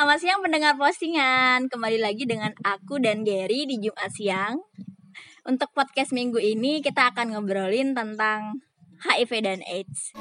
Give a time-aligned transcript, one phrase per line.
[0.00, 1.68] selamat siang pendengar postingan.
[1.68, 4.56] Kembali lagi dengan aku dan Gary di Jumat siang.
[5.44, 8.64] Untuk podcast minggu ini kita akan ngobrolin tentang
[9.04, 10.16] HIV dan AIDS.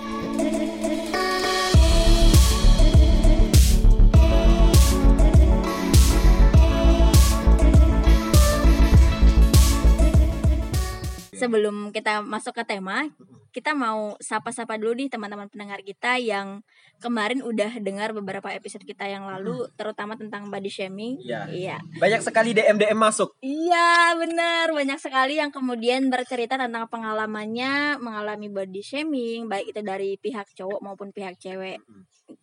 [11.40, 13.08] Sebelum kita masuk ke tema,
[13.50, 16.62] kita mau sapa-sapa dulu nih teman-teman pendengar kita yang
[17.00, 21.18] kemarin udah dengar beberapa episode kita yang lalu, terutama tentang body shaming.
[21.22, 21.50] Iya.
[21.50, 21.78] Iya.
[21.98, 23.34] Banyak sekali DM DM masuk.
[23.40, 30.16] Iya benar banyak sekali yang kemudian bercerita tentang pengalamannya mengalami body shaming baik itu dari
[30.20, 31.82] pihak cowok maupun pihak cewek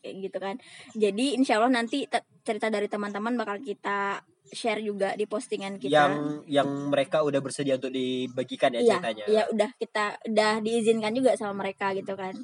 [0.03, 0.57] kayak gitu kan
[0.99, 2.05] jadi insya Allah nanti
[2.43, 6.15] cerita dari teman-teman bakal kita share juga di postingan kita Yang
[6.47, 9.25] yang mereka udah bersedia untuk dibagikan ya iya ceritanya.
[9.27, 12.35] iya udah kita udah diizinkan juga sama mereka gitu kan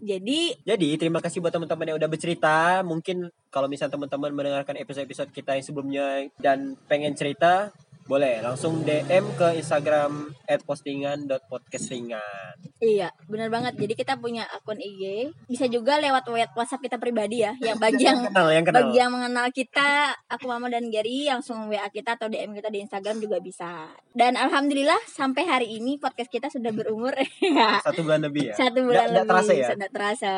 [0.00, 2.80] jadi Jadi terima kasih buat teman-teman yang udah bercerita.
[2.80, 6.06] Mungkin kalau misalnya teman-teman mendengarkan episode-episode kita yang sebelumnya
[6.40, 7.68] dan pengen cerita,
[8.10, 10.34] boleh langsung DM ke Instagram
[10.66, 12.58] @postingan.podcastringan.
[12.76, 13.78] Iya, benar banget.
[13.78, 17.54] Jadi kita punya akun IG, bisa juga lewat WhatsApp kita pribadi ya.
[17.56, 18.78] Yang bagi yang Kenal yang kenal.
[18.82, 19.88] bagi yang mengenal kita,
[20.26, 23.86] aku Mama dan Gary langsung WA kita atau DM kita di Instagram juga bisa.
[24.10, 27.14] Dan alhamdulillah sampai hari ini podcast kita sudah berumur.
[27.86, 28.54] Satu bulan lebih ya.
[28.58, 29.30] Satu bulan Nggak- nggak lebih.
[29.30, 29.68] terasa ya?
[29.70, 30.34] Sudah terasa.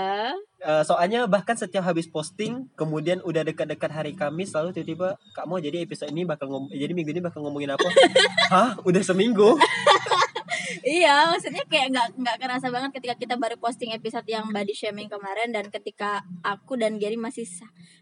[0.62, 5.58] Eh, soalnya bahkan setiap habis posting, kemudian udah dekat-dekat hari Kamis, lalu tiba-tiba Kak mau
[5.58, 7.82] jadi episode ini bakal ngom jadi minggu ini bakal ngomongin apa?
[8.54, 8.78] Hah?
[8.86, 9.58] Udah seminggu?
[10.86, 15.10] iya, maksudnya kayak nggak nggak kerasa banget ketika kita baru posting episode yang body shaming
[15.10, 17.42] kemarin dan ketika aku dan Gary masih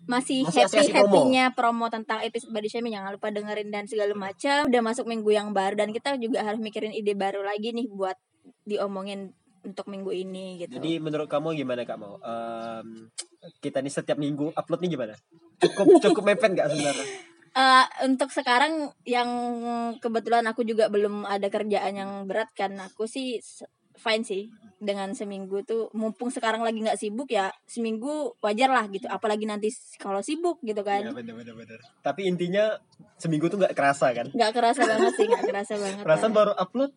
[0.05, 1.09] masih, Masih happy asik-asik promo.
[1.17, 1.87] happynya promo.
[1.89, 4.69] tentang episode body shaming jangan lupa dengerin dan segala macam.
[4.69, 8.21] Udah masuk minggu yang baru dan kita juga harus mikirin ide baru lagi nih buat
[8.65, 10.77] diomongin untuk minggu ini gitu.
[10.77, 12.17] Jadi menurut kamu gimana Kak mau?
[12.19, 13.09] Em,
[13.59, 15.15] kita nih setiap minggu upload nih gimana?
[15.59, 17.07] Cukup cukup mepet nggak sebenarnya?
[17.51, 19.27] Eh, untuk sekarang yang
[19.99, 23.43] kebetulan aku juga belum ada kerjaan yang berat kan aku sih
[23.99, 24.47] fine sih
[24.81, 29.69] dengan seminggu tuh mumpung sekarang lagi nggak sibuk ya seminggu wajar lah gitu apalagi nanti
[30.01, 31.77] kalau sibuk gitu Ya kan bener bener bener.
[32.01, 32.81] Tapi intinya
[33.19, 34.33] seminggu tuh nggak kerasa kan?
[34.33, 36.37] nggak kerasa banget sih nggak kerasa banget Perasaan lah.
[36.39, 36.91] baru upload,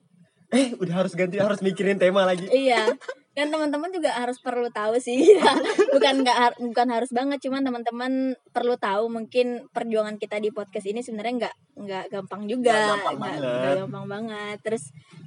[0.53, 2.45] eh udah harus ganti harus mikirin tema lagi.
[2.53, 2.93] iya
[3.33, 5.33] dan teman-teman juga harus perlu tahu sih
[5.93, 8.11] bukan nggak har- bukan harus banget cuman teman-teman
[8.49, 13.17] perlu tahu mungkin perjuangan kita di podcast ini sebenarnya nggak nggak gampang juga Nggak gampang
[13.17, 13.75] banget.
[13.79, 14.83] gampang banget terus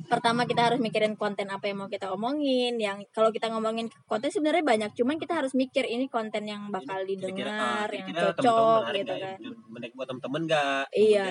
[0.07, 4.31] pertama kita harus mikirin konten apa yang mau kita omongin yang kalau kita ngomongin konten
[4.31, 7.51] sebenarnya banyak cuman kita harus mikir ini konten yang bakal didengar
[7.83, 9.39] ah, yang kira-kira cocok teman-teman gitu hargai, kan
[9.69, 10.85] Menarik buat teman-teman nggak?
[10.95, 11.27] iya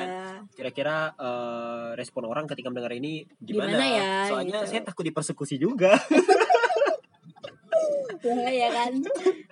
[0.51, 3.71] Kira-kira eh, respon orang ketika mendengar ini gimana?
[3.71, 4.69] Gimana ya, Soalnya gitu.
[4.69, 5.95] saya takut dipersekusi juga.
[8.51, 8.91] ya kan?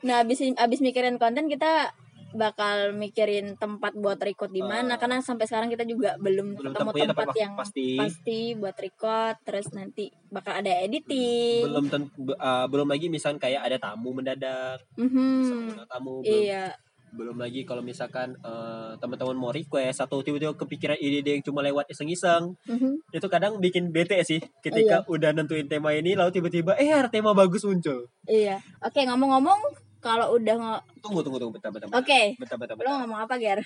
[0.01, 1.93] Nah abis abis mikirin konten kita
[2.33, 4.97] bakal mikirin tempat buat record di mana.
[4.97, 4.97] Ah.
[4.97, 7.87] karena sampai sekarang kita juga belum, Belum ketemu tempat, tempat yang pasti.
[7.93, 9.37] pasti buat record.
[9.45, 11.61] Terus nanti bakal ada editing.
[11.63, 15.77] Belum ten- eh, belum lagi misalkan kayak ada tamu mendadak, Mhm.
[15.77, 16.41] ada tamu belum.
[16.41, 16.73] Iya
[17.13, 21.85] belum lagi kalau misalkan eh, teman-teman mau request atau tiba-tiba kepikiran ide yang cuma lewat
[21.87, 23.05] iseng-iseng Mhm.
[23.07, 27.31] itu kadang bikin bete sih ketika udah nentuin tema ini lalu tiba-tiba eh ada tema
[27.31, 28.09] bagus muncul.
[28.23, 28.57] Iya.
[28.79, 29.59] Oke ngomong-ngomong
[29.99, 32.21] kalau udah ngo- tunggu tunggu tunggu bentar bentar oke.
[32.35, 33.61] Bentar bentar, lo ngomong apa Ger?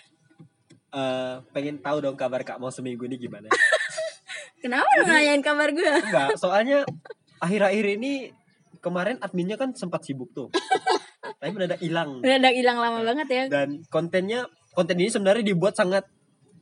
[0.87, 3.47] Eh, pengen tahu dong kabar kak mau seminggu ini gimana?
[4.57, 6.81] Kenapa lo nanyain kabar gue enggak soalnya
[7.37, 8.33] akhir-akhir ini
[8.79, 10.49] kemarin adminnya kan sempat sibuk tuh
[11.37, 12.21] tapi mendadak hilang.
[12.21, 13.43] Udah hilang lama banget ya.
[13.49, 16.05] dan kontennya konten ini sebenarnya dibuat sangat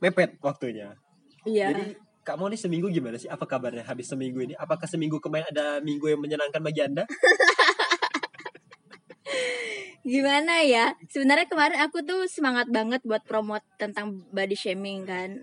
[0.00, 0.96] mepet waktunya.
[1.44, 1.72] Iya.
[1.72, 1.84] Jadi
[2.26, 3.30] Kak Mau nih seminggu gimana sih?
[3.30, 4.58] Apa kabarnya habis seminggu ini?
[4.58, 7.06] Apakah seminggu kemarin ada minggu yang menyenangkan bagi Anda?
[10.02, 10.98] gimana ya?
[11.06, 15.38] Sebenarnya kemarin aku tuh semangat banget buat promote tentang body shaming kan.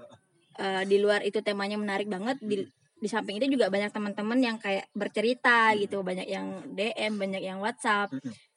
[0.60, 2.36] Eh, di luar itu temanya menarik banget.
[2.44, 2.68] Di
[3.00, 6.04] di samping itu juga banyak teman-teman yang kayak bercerita gitu.
[6.04, 8.12] Banyak yang DM banyak yang WhatsApp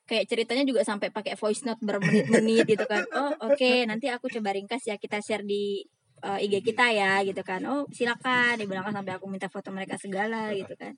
[0.07, 3.03] kayak ceritanya juga sampai pakai voice note bermenit-menit gitu kan.
[3.13, 5.83] Oh oke nanti aku coba ringkas ya kita share di
[6.23, 7.61] eh, IG kita ya gitu kan.
[7.67, 10.95] Oh silakan dibilangkan sampai aku minta foto mereka segala gitu kan.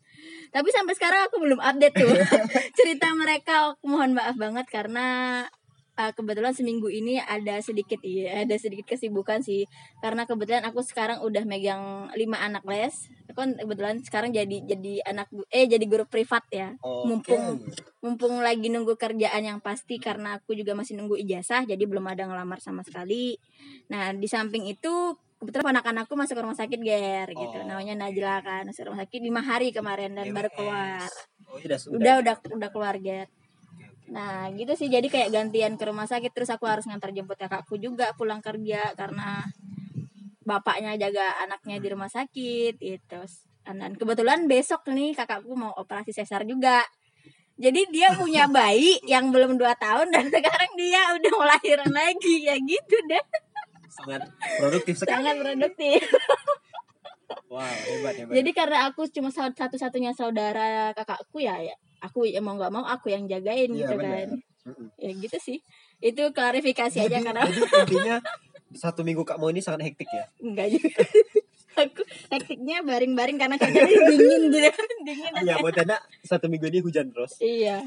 [0.53, 2.13] Tapi sampai sekarang aku belum update tuh
[2.79, 3.73] cerita mereka.
[3.75, 5.49] Aku mohon maaf banget karena
[5.97, 9.65] eh, kebetulan seminggu ini ada sedikit iya ada sedikit kesibukan sih.
[10.05, 12.93] Karena kebetulan aku sekarang udah megang lima anak les
[13.39, 16.75] kan kebetulan sekarang jadi jadi anak eh jadi guru privat ya.
[16.83, 17.63] Mumpung
[18.03, 22.27] mumpung lagi nunggu kerjaan yang pasti karena aku juga masih nunggu ijazah jadi belum ada
[22.27, 23.39] ngelamar sama sekali.
[23.87, 27.57] Nah di samping itu kebetulan anak aku masuk rumah sakit ger gitu.
[27.63, 27.63] Oh.
[27.63, 31.07] namanya Najla kan masuk rumah sakit lima hari kemarin dan baru keluar.
[31.47, 33.31] Oh, udah, udah udah udah keluar ger.
[34.11, 34.91] Nah gitu sih.
[34.91, 38.93] Jadi kayak gantian ke rumah sakit terus aku harus ngantar jemput kakakku juga pulang kerja
[38.99, 39.47] karena
[40.49, 43.21] bapaknya jaga anaknya di rumah sakit gitu.
[43.69, 46.81] Dan kebetulan besok nih kakakku mau operasi sesar juga.
[47.61, 52.49] Jadi dia punya bayi yang belum 2 tahun dan sekarang dia udah mau lahiran lagi
[52.49, 53.25] ya gitu deh.
[53.93, 54.25] Sangat
[54.57, 55.13] produktif sekali.
[55.21, 56.01] Sangat produktif.
[57.49, 58.35] Wow, hebat hebat.
[58.41, 61.73] Jadi karena aku cuma satu-satunya saudara kakakku ya, ya
[62.05, 64.13] aku ya mau nggak mau aku yang jagain Iya, gitu benar.
[64.13, 64.29] kan.
[65.01, 65.59] Ya gitu sih.
[65.97, 68.17] Itu klarifikasi aja Jadi, karena jadi intinya
[68.71, 70.25] satu minggu Kak Mo ini sangat hektik ya.
[70.39, 70.93] enggak juga.
[71.79, 74.59] aku hektiknya baring-baring karena cuacanya dingin gitu.
[75.07, 77.39] dingin dan Iya, buat anak satu minggu ini hujan terus.
[77.39, 77.87] Iya,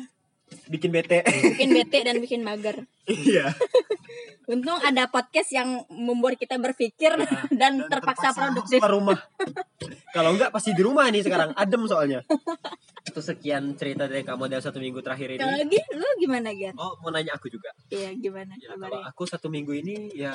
[0.67, 1.23] Bikin bete.
[1.23, 2.83] bikin bete dan bikin mager.
[3.05, 3.55] Iya.
[4.47, 7.15] Untung ada podcast yang membuat kita berpikir
[7.59, 8.79] dan, terpaksa, produktif.
[8.79, 9.17] keluar rumah.
[10.11, 12.19] Kalau enggak pasti di rumah nih sekarang, adem soalnya.
[13.11, 15.67] Itu sekian cerita dari kamu dalam satu minggu terakhir Kalau ini.
[15.67, 16.71] lagi lu gimana, Gar?
[16.73, 17.67] Oh, mau nanya aku juga.
[17.87, 18.55] Iya, gimana?
[18.55, 20.31] Ya, kalau aku satu minggu ini ya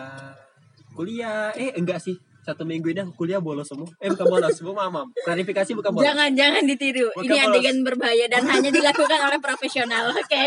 [0.92, 1.56] kuliah.
[1.56, 2.14] Eh, enggak sih.
[2.40, 3.88] Satu minggu ini aku kuliah bolos semua.
[3.96, 5.08] Eh, bukan bolos, semua mamam.
[5.18, 6.04] Klarifikasi bukan bolos.
[6.04, 7.08] Jangan jangan ditiru.
[7.10, 7.48] Bukan Ini polos.
[7.50, 10.44] adegan berbahaya dan hanya dilakukan oleh profesional, oke?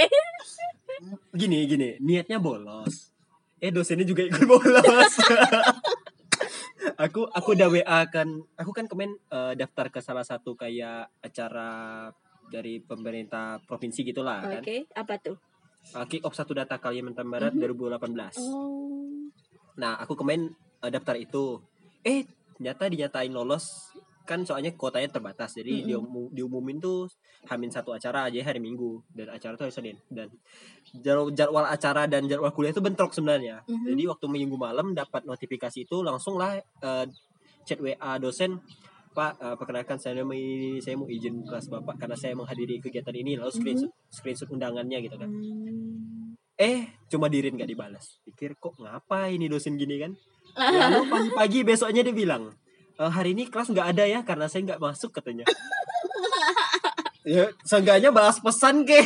[1.34, 3.10] Gini, gini, niatnya bolos.
[3.60, 5.14] Eh, dosennya juga ikut bolos.
[6.98, 12.08] aku aku udah WA kan, aku kan kemarin eh, daftar ke salah satu kayak acara
[12.50, 14.62] dari pemerintah provinsi gitulah kan.
[14.66, 15.38] Oke, apa tuh?
[15.96, 17.62] Uh, kick off satu data Kalimantan Barat Mhm.
[17.62, 18.36] 2018.
[18.42, 19.32] Oh.
[19.80, 20.52] Nah, aku kemarin
[20.82, 21.62] eh, daftar itu.
[22.04, 22.26] Eh,
[22.58, 23.89] ternyata dinyatain lolos
[24.30, 25.58] kan soalnya kuotanya terbatas.
[25.58, 25.86] Jadi Mhm.
[25.90, 27.10] diumu- diumumin tuh
[27.50, 30.30] hamin satu acara aja hari Minggu dan acara tuh hari Senin dan
[31.34, 33.66] jadwal, acara dan jadwal kuliah itu bentrok sebenarnya.
[33.66, 33.90] Mhm.
[33.90, 37.06] Jadi waktu Minggu malam dapat notifikasi itu langsung lah eh,
[37.66, 38.62] chat WA dosen
[39.10, 40.38] Pak, eh, perkenalkan saya mau
[40.80, 45.18] saya mau izin kelas Bapak karena saya menghadiri kegiatan ini lalu screenshot screenshot undangannya gitu
[45.18, 45.28] kan.
[45.34, 46.38] Hmm.
[46.60, 48.20] Eh, cuma dirin gak dibalas.
[48.28, 50.12] Pikir kok ngapa ini dosen gini kan?
[50.60, 52.52] Lalu pagi-pagi besoknya dia bilang,
[53.00, 55.48] "E, hari ini kelas nggak ada ya karena saya nggak masuk katanya.
[57.24, 59.00] ya, seenggaknya balas pesan ke.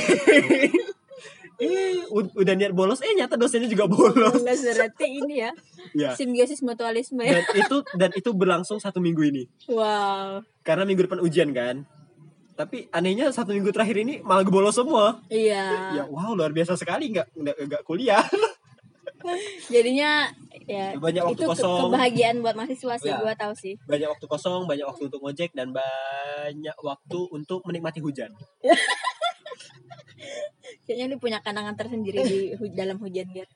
[1.62, 4.42] eh, ud- udah niat bolos, eh nyata dosennya juga bolos.
[4.42, 5.52] Belas berarti ini ya
[5.94, 6.12] ya.
[6.18, 7.40] simbiosis mutualisme ya.
[7.40, 9.44] Dan itu dan itu berlangsung satu minggu ini.
[9.70, 10.42] Wow.
[10.66, 11.86] Karena minggu depan ujian kan.
[12.54, 15.22] Tapi anehnya satu minggu terakhir ini malah bolos semua.
[15.30, 15.94] Iya.
[15.98, 18.26] Ya wow luar biasa sekali nggak nggak kuliah.
[19.74, 20.28] Jadinya
[20.66, 21.80] ya Banyak waktu itu kosong.
[21.88, 23.20] kebahagiaan buat mahasiswa sih Ya.
[23.20, 23.74] gua tahu sih.
[23.84, 28.32] banyak waktu kosong, banyak waktu untuk ngojek dan banyak waktu untuk menikmati hujan.
[30.84, 32.40] Kayaknya lu punya kenangan tersendiri di
[32.72, 33.48] dalam hujan Gar.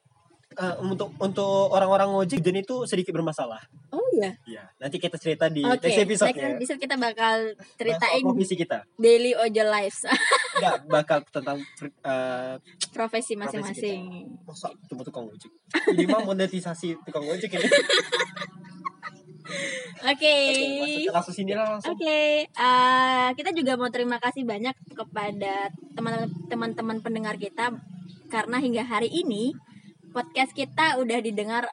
[0.58, 3.62] Eh, untuk untuk orang-orang ngojek hujan itu sedikit bermasalah.
[3.94, 4.34] Oh iya.
[4.42, 5.86] Iya, nanti kita cerita di Oke.
[5.86, 6.50] next episode Next ya.
[6.58, 7.38] episode kita bakal
[7.78, 8.82] ceritain profesi kita.
[8.98, 10.02] daily ojol lives
[10.58, 12.58] Enggak bakal tentang eh
[12.90, 14.34] profesi masing-masing.
[14.50, 15.54] masa cuma tukang ojek.
[15.94, 17.68] Ini mah monetisasi tukang ojek ini.
[20.10, 20.36] Oke.
[20.82, 21.94] Masuk ke kasus ini lah langsung.
[21.94, 25.70] Oke, eh, kita juga mau terima kasih banyak kepada
[26.50, 27.78] teman-teman pendengar kita
[28.34, 29.54] karena hingga hari ini
[30.18, 31.70] podcast kita udah didengar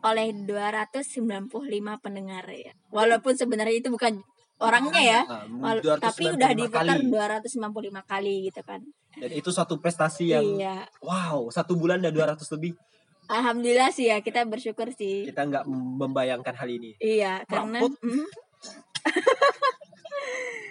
[0.00, 1.50] oleh 295
[1.98, 2.70] pendengar ya.
[2.94, 4.22] Walaupun sebenarnya itu bukan
[4.58, 7.10] orangnya ya, Ah, wal- 295 tapi udah diputar kali.
[7.10, 8.80] 255 kali gitu kan.
[9.18, 10.86] Dan itu suatu prestasi yang Iya.
[11.02, 12.78] wow, satu bulan ada 200 lebih.
[13.26, 15.26] Alhamdulillah sih ya, kita bersyukur sih.
[15.26, 16.94] Kita nggak membayangkan hal ini.
[16.96, 17.82] Iya, karena.
[17.82, 18.24] Mhm.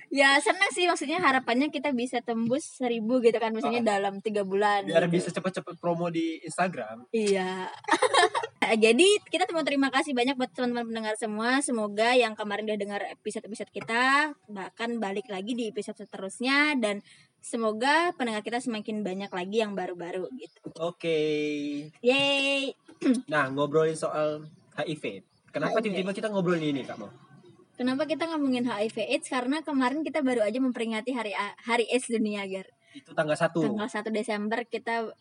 [0.08, 4.88] ya senang sih maksudnya harapannya kita bisa tembus seribu gitu kan maksudnya dalam tiga bulan
[4.88, 5.20] Biar gitu.
[5.20, 7.12] bisa cepet-cepet promo di Instagram.
[7.12, 7.68] iya
[8.84, 13.02] jadi kita mau terima kasih banyak buat teman-teman pendengar semua semoga yang kemarin udah dengar
[13.20, 17.04] episode-episode kita bahkan balik lagi di episode seterusnya dan
[17.44, 21.20] semoga pendengar kita semakin banyak lagi yang baru-baru gitu Oke.
[22.00, 22.72] yay
[23.32, 25.22] Nah, ngobrolin soal HIV.
[25.54, 27.10] Kenapa tiba-tiba kita ngobrolin ini, Kak Mo?
[27.78, 31.32] Kenapa kita ngomongin HIV AIDS karena kemarin kita baru aja memperingati hari
[31.64, 32.68] hari AIDS dunia Gar
[32.98, 33.54] Itu tanggal 1.
[33.54, 35.14] tanggal 1 Desember kita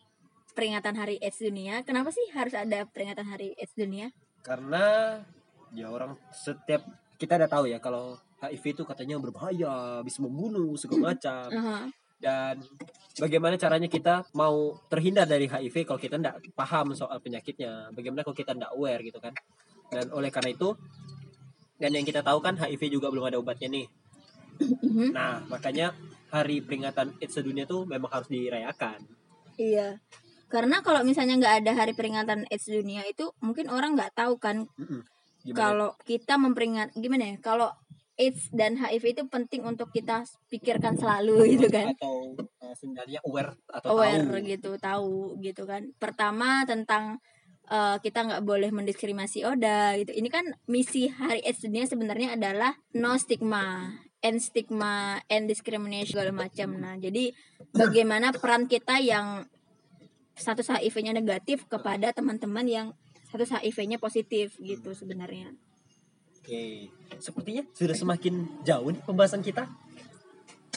[0.57, 1.85] peringatan Hari AIDS Dunia.
[1.85, 4.09] Kenapa sih harus ada peringatan Hari AIDS Dunia?
[4.41, 5.21] Karena
[5.69, 6.81] ya orang setiap
[7.21, 11.45] kita udah tahu ya kalau HIV itu katanya berbahaya, bisa membunuh segala macam.
[11.53, 11.93] Aha.
[12.17, 12.65] Dan
[13.21, 17.93] bagaimana caranya kita mau terhindar dari HIV kalau kita tidak paham soal penyakitnya?
[17.93, 19.37] Bagaimana kalau kita tidak aware gitu kan?
[19.93, 20.73] Dan oleh karena itu
[21.77, 23.87] dan yang kita tahu kan HIV juga belum ada obatnya nih.
[24.61, 25.13] Mhm.
[25.13, 25.93] Nah, makanya
[26.33, 29.05] hari peringatan AIDS sedunia tuh memang harus dirayakan.
[29.57, 30.01] Iya.
[30.47, 34.63] Karena kalau misalnya nggak ada Hari Peringatan AIDS Dunia itu mungkin orang nggak tahu kan
[35.51, 37.37] kalau kita memperingat gimana ya?
[37.43, 37.67] Kalau
[38.17, 42.33] AIDS dan HIV itu penting untuk kita pikirkan selalu gitu kan atau
[42.65, 47.21] uh, sebenarnya aware atau aware tahu gitu tahu gitu kan pertama tentang
[47.67, 50.11] eh, kita nggak boleh mendiskriminasi Oda gitu.
[50.15, 53.93] Ini kan misi Hari AIDS dunia sebenarnya adalah no stigma
[54.25, 56.75] and stigma and discrimination segala macam.
[56.79, 57.31] Nah jadi
[57.75, 59.45] bagaimana peran kita yang
[60.37, 62.87] status HIV-nya negatif kepada teman-teman yang
[63.27, 65.51] status HIV-nya positif gitu sebenarnya.
[66.37, 66.87] Oke,
[67.19, 69.67] sepertinya sudah semakin jauh nih pembahasan kita.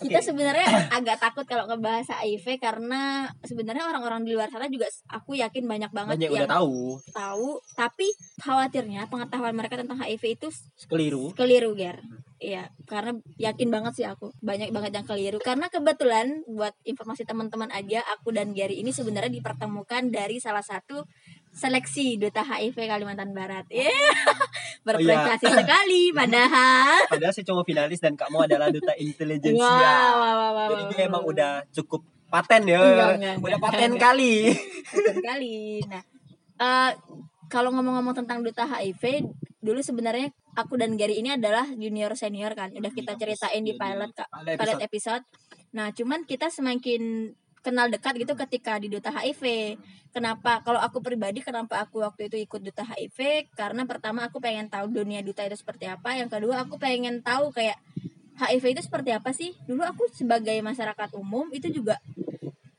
[0.01, 0.27] Kita Oke.
[0.33, 0.67] sebenarnya
[0.99, 5.93] agak takut kalau ngebahas HIV karena sebenarnya orang-orang di luar sana juga aku yakin banyak
[5.93, 6.81] banget banyak yang udah tahu.
[7.13, 7.49] tahu.
[7.77, 8.09] Tapi
[8.41, 10.49] khawatirnya pengetahuan mereka tentang HIV itu
[10.89, 11.37] keliru.
[11.37, 12.01] keliru ger.
[12.41, 14.33] Iya, karena yakin banget sih aku.
[14.41, 15.37] Banyak banget yang keliru.
[15.45, 21.05] Karena kebetulan buat informasi teman-teman aja aku dan Gary ini sebenarnya dipertemukan dari salah satu
[21.51, 23.67] seleksi duta HIV Kalimantan Barat.
[23.81, 23.93] Iya,
[24.81, 27.05] berprestasi sekali padahal.
[27.13, 29.61] Padahal saya cuma finalis dan kamu adalah duta intelijensia.
[29.61, 32.01] Wah, wah, wah, wah, Jadi dia emang udah cukup
[32.33, 32.81] paten ya.
[32.81, 34.01] Enggak, enggak, udah enggak, paten enggak.
[34.01, 34.35] kali.
[34.97, 35.57] Betul sekali.
[35.85, 36.03] Nah,
[36.65, 36.91] eh,
[37.53, 39.29] kalau ngomong-ngomong tentang duta HIV,
[39.61, 42.73] dulu sebenarnya aku dan Gary ini adalah junior senior kan.
[42.73, 44.29] Udah kita ceritain di pilot Kak.
[44.33, 45.25] Pilot episode.
[45.77, 49.77] Nah, cuman kita semakin kenal dekat gitu ketika di duta HIV.
[50.11, 50.65] Kenapa?
[50.65, 53.49] Kalau aku pribadi kenapa aku waktu itu ikut duta HIV?
[53.55, 56.17] Karena pertama aku pengen tahu dunia duta itu seperti apa.
[56.17, 57.79] Yang kedua aku pengen tahu kayak
[58.41, 59.53] HIV itu seperti apa sih?
[59.69, 62.01] Dulu aku sebagai masyarakat umum itu juga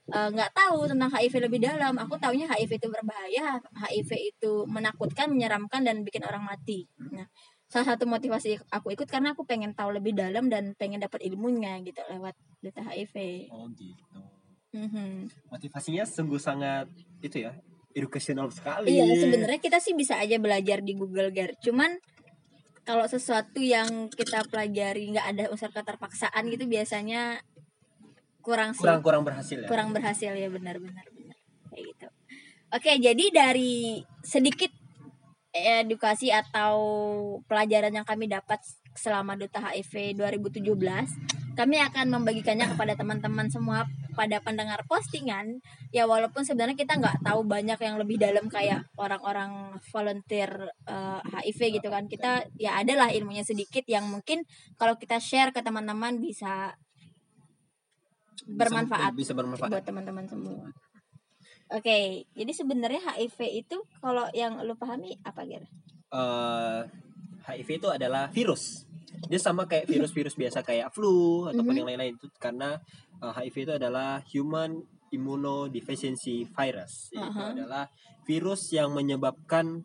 [0.10, 1.94] eh, nggak tahu tentang HIV lebih dalam.
[2.02, 6.90] Aku taunya HIV itu berbahaya, HIV itu menakutkan, menyeramkan dan bikin orang mati.
[6.98, 7.30] Nah,
[7.72, 11.80] salah satu motivasi aku ikut karena aku pengen tahu lebih dalam dan pengen dapat ilmunya
[11.86, 13.48] gitu lewat duta HIV.
[13.54, 14.41] Oh gitu.
[14.72, 15.28] Mhm.
[15.52, 16.88] Motivasinya sungguh sangat
[17.20, 17.56] itu ya,
[17.92, 18.96] educational sekali.
[18.96, 21.56] Iya, sebenarnya kita sih bisa aja belajar di Google Gar.
[21.60, 22.00] Cuman
[22.88, 27.44] kalau sesuatu yang kita pelajari nggak ada unsur keterpaksaan gitu biasanya
[28.42, 28.82] kurang sih.
[28.82, 29.70] kurang kurang berhasil ya.
[29.70, 31.38] kurang berhasil ya benar-benar benar
[31.70, 32.08] kayak gitu.
[32.72, 34.72] Oke, jadi dari sedikit
[35.52, 36.76] edukasi atau
[37.46, 38.64] pelajaran yang kami dapat
[38.96, 40.64] selama Duta HIV 2017,
[41.56, 45.60] kami akan membagikannya kepada teman-teman semua pada pendengar postingan.
[45.96, 51.82] Ya walaupun sebenarnya kita nggak tahu banyak yang lebih dalam kayak orang-orang volunteer eh, HIV
[51.82, 52.08] gitu kan.
[52.08, 54.44] Kita ya adalah ilmunya sedikit yang mungkin
[54.76, 56.76] kalau kita share ke teman-teman bisa
[58.48, 59.70] bermanfaat Bisa, bisa bermanfaat.
[59.70, 60.66] buat teman-teman semua.
[61.72, 65.64] Oke, jadi sebenarnya HIV itu kalau yang lu pahami apa Ger?
[66.12, 66.82] eh
[67.44, 68.86] HIV itu adalah virus.
[69.28, 71.80] Dia sama kayak virus-virus biasa kayak flu ataupun Mhm.
[71.80, 72.78] yang lain-lain itu karena
[73.22, 74.82] eh, HIV itu adalah human
[75.12, 77.12] immunodeficiency virus.
[77.12, 77.54] Itu Aha.
[77.54, 77.84] adalah
[78.24, 79.84] virus yang menyebabkan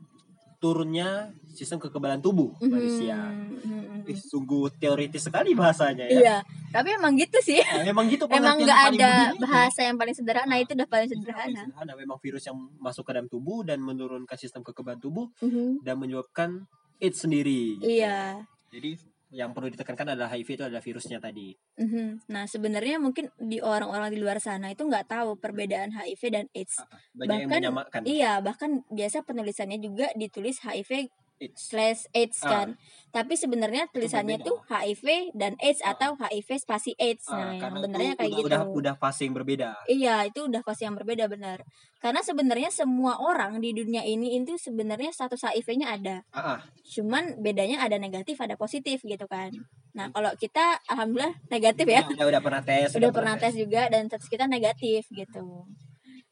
[0.57, 3.17] turunnya sistem kekebalan tubuh manusia.
[3.29, 4.09] Mhm.
[4.09, 6.17] Ih, sungguh teoritis sekali bahasanya ya.
[6.17, 6.37] Iya,
[6.71, 7.61] tapi emang gitu sih.
[7.61, 11.27] Nah, memang gitu Emang nggak ada bahasa yang paling sederhana, itu udah paling Itu paling
[11.27, 11.61] sederhana.
[11.67, 11.93] sederhana.
[11.93, 15.83] Memang virus yang masuk ke dalam tubuh dan menurunkan sistem kekebalan tubuh Mhm.
[15.83, 16.65] dan menyebabkan
[17.00, 17.81] AIDS sendiri.
[17.81, 17.88] gitu.
[17.88, 18.45] Iya.
[18.73, 18.91] Jadi
[19.35, 21.50] yang perlu ditekankan adalah HIV itu adalah virusnya tadi.
[21.76, 22.31] Mhm.
[22.31, 26.79] Nah, sebenarnya mungkin di orang-orang di luar sana itu nggak tahu perbedaan HIV dan AIDS.
[27.12, 31.61] Banyak yang Bahkan, menyamakan Iya, bahkan biasa penulisannya juga ditulis HIV AIDS.
[31.69, 32.49] slash AIDS Ah.
[32.49, 32.69] kan.
[33.12, 35.97] Tapi sebenarnya tulisannya tuh HIV dan AIDS Ah.
[35.97, 37.28] atau HIV spasi AIDS.
[37.28, 38.49] Ah, Nah, yang benernya kayak udah, gitu.
[38.49, 39.71] udah udah fase yang berbeda.
[39.88, 41.64] Iya, itu udah pasti yang berbeda benar.
[41.97, 46.16] Karena sebenarnya semua orang di dunia ini itu sebenarnya status HIV-nya ada.
[46.31, 46.61] Ah.
[46.85, 49.52] Cuman bedanya ada negatif, ada positif gitu kan.
[49.97, 52.05] Nah, kalau kita alhamdulillah negatif ya.
[52.05, 52.93] Udah udah pernah tes.
[52.93, 55.64] Udah pernah tes juga dan status kita negatif gitu.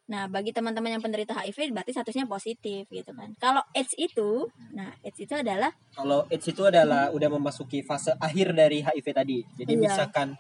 [0.04, 3.32] Nah, bagi teman-teman yang penderita HIV berarti statusnya positif gitu kan.
[3.40, 8.52] Kalau AIDS itu, nah AIDS itu adalah Kalau AIDS itu adalah udah memasuki fase akhir
[8.52, 9.38] dari HIV tadi.
[9.56, 9.80] Jadi Iya.
[9.88, 10.36] misalkan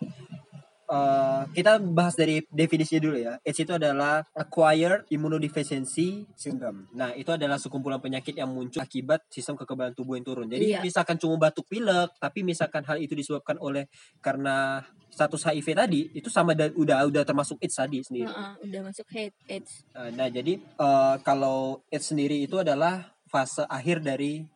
[0.86, 3.34] eh, kita bahas dari definisinya dulu ya.
[3.40, 6.86] AIDS itu adalah acquired immunodeficiency syndrome.
[6.92, 10.46] Nah, itu adalah sekumpulan penyakit yang muncul akibat sistem kekebalan tubuh yang turun.
[10.48, 10.80] Jadi Iya.
[10.80, 13.86] misalkan cuma batuk pilek, tapi misalkan hal itu disebabkan oleh
[14.20, 18.26] karena status HIV tadi, itu sama dan udah udah termasuk AIDS tadi sendiri.
[18.26, 19.36] uh-uh, udah masuk AIDS.
[19.46, 19.72] AIDS.
[19.94, 24.46] Uh, Nah, jadi uh, kalau AIDS sendiri itu adalah fase akhir dari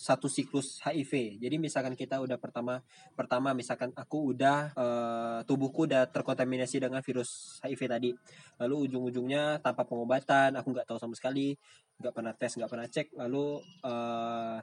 [0.00, 1.36] satu siklus HIV.
[1.36, 2.80] Jadi misalkan kita udah pertama
[3.12, 8.10] pertama misalkan aku udah uh, tubuhku udah terkontaminasi dengan virus HIV tadi.
[8.56, 11.52] Lalu ujung-ujungnya tanpa pengobatan, aku nggak tahu sama sekali,
[12.00, 13.12] nggak pernah tes, nggak pernah cek.
[13.12, 14.58] Lalu uh,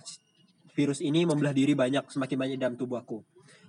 [0.74, 3.22] virus ini membelah diri banyak, semakin banyak dalam tubuh aku.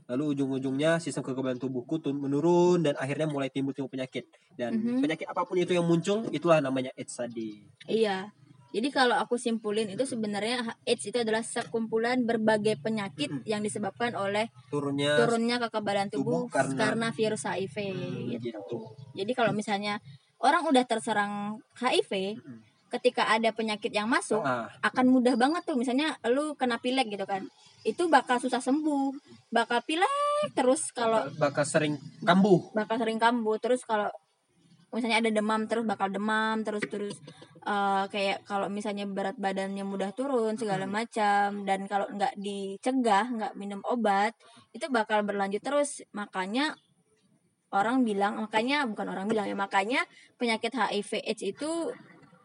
[0.08, 4.24] Lalu ujung-ujungnya sistem kekebalan tubuhku tun- menurun dan akhirnya mulai timbul-timbul penyakit.
[4.56, 5.04] Dan Mhm.
[5.04, 7.60] penyakit apa pun itu yang muncul itulah namanya AIDS tadi.
[7.84, 8.32] Iya.
[8.68, 14.52] Jadi kalau aku simpulin itu sebenarnya AIDS itu adalah sekumpulan berbagai penyakit yang disebabkan oleh
[14.68, 18.46] turunnya turunnya kekebalan tubuh, tubuh karena- karena, virus HIV Hmm, gitu.
[18.52, 18.76] gitu.
[19.14, 19.96] Jadi kalau misalnya
[20.38, 21.32] orang udah terserang
[21.74, 22.36] HIV,
[22.88, 27.24] ketika ada penyakit yang masuk Ah, akan mudah banget tuh misalnya lu kena pilek gitu
[27.24, 27.44] kan.
[27.84, 29.12] Itu bakal susah sembuh,
[29.48, 30.08] bakal pilek
[30.52, 32.68] terus kalau bakal, bakal sering kambuh.
[32.72, 34.08] bakal sering kambuh terus kalau
[34.88, 37.16] misalnya ada demam terus bakal demam terus terus
[37.64, 43.52] eh, kayak kalau misalnya berat badannya mudah turun segala macam dan kalau nggak dicegah nggak
[43.58, 44.32] minum obat
[44.72, 46.72] itu bakal berlanjut terus makanya
[47.68, 50.00] orang bilang makanya bukan orang bilang ya makanya
[50.40, 51.92] penyakit HIV AIDS itu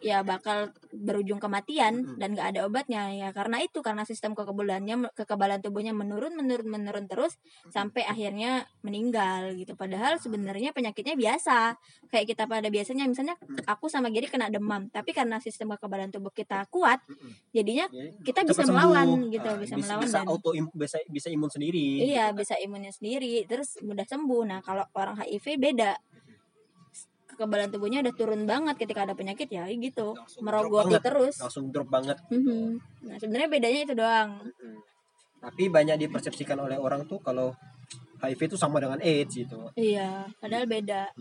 [0.03, 2.19] ya bakal berujung kematian Mm-mm.
[2.19, 3.31] dan nggak ada obatnya ya.
[3.31, 7.39] Karena itu karena sistem kekebalannya kekebalan tubuhnya menurun menurun menurun terus
[7.71, 9.73] sampai akhirnya meninggal gitu.
[9.73, 11.79] Padahal sebenarnya penyakitnya biasa.
[12.11, 16.29] Kayak kita pada biasanya misalnya aku sama Giri kena demam tapi karena sistem kekebalan tubuh
[16.29, 16.99] kita kuat
[17.49, 19.31] jadinya Jadi, kita bisa cepat melawan sembuh.
[19.31, 21.85] gitu Ah, bisa bisa, melawan bisa dan auto im- bisa bisa imun sendiri.
[22.03, 24.43] iya bisa imunnya sendiri terus mudah sembuh.
[24.43, 25.95] Nah kalau orang HIV beda
[27.33, 31.65] kekebalan tubuhnya udah turun banget ketika ada penyakit ya gitu Langsung drop merogoti terus langsung
[31.67, 32.17] drop banget.
[32.27, 32.77] Mhm.
[33.03, 34.75] nah sebenarnya bedanya itu doang Mm-mm.
[35.39, 37.51] Tapi banyak dipersepsikan oleh orang tuh kalau
[38.19, 39.67] HIV itu sama dengan AIDS gitu.
[39.75, 41.11] iya padahal beda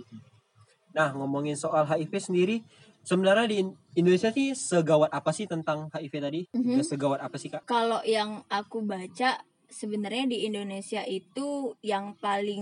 [0.92, 2.60] Nah, ngomongin soal HIV sendiri,
[3.00, 6.40] sebenarnya di In- Indonesia sih segawat apa sih tentang HIV tadi?
[6.52, 6.76] Mhm.
[6.76, 7.64] Dan Segawat apa sih, Kak?
[7.64, 12.60] kalau yang aku baca sebenarnya di Indonesia itu yang paling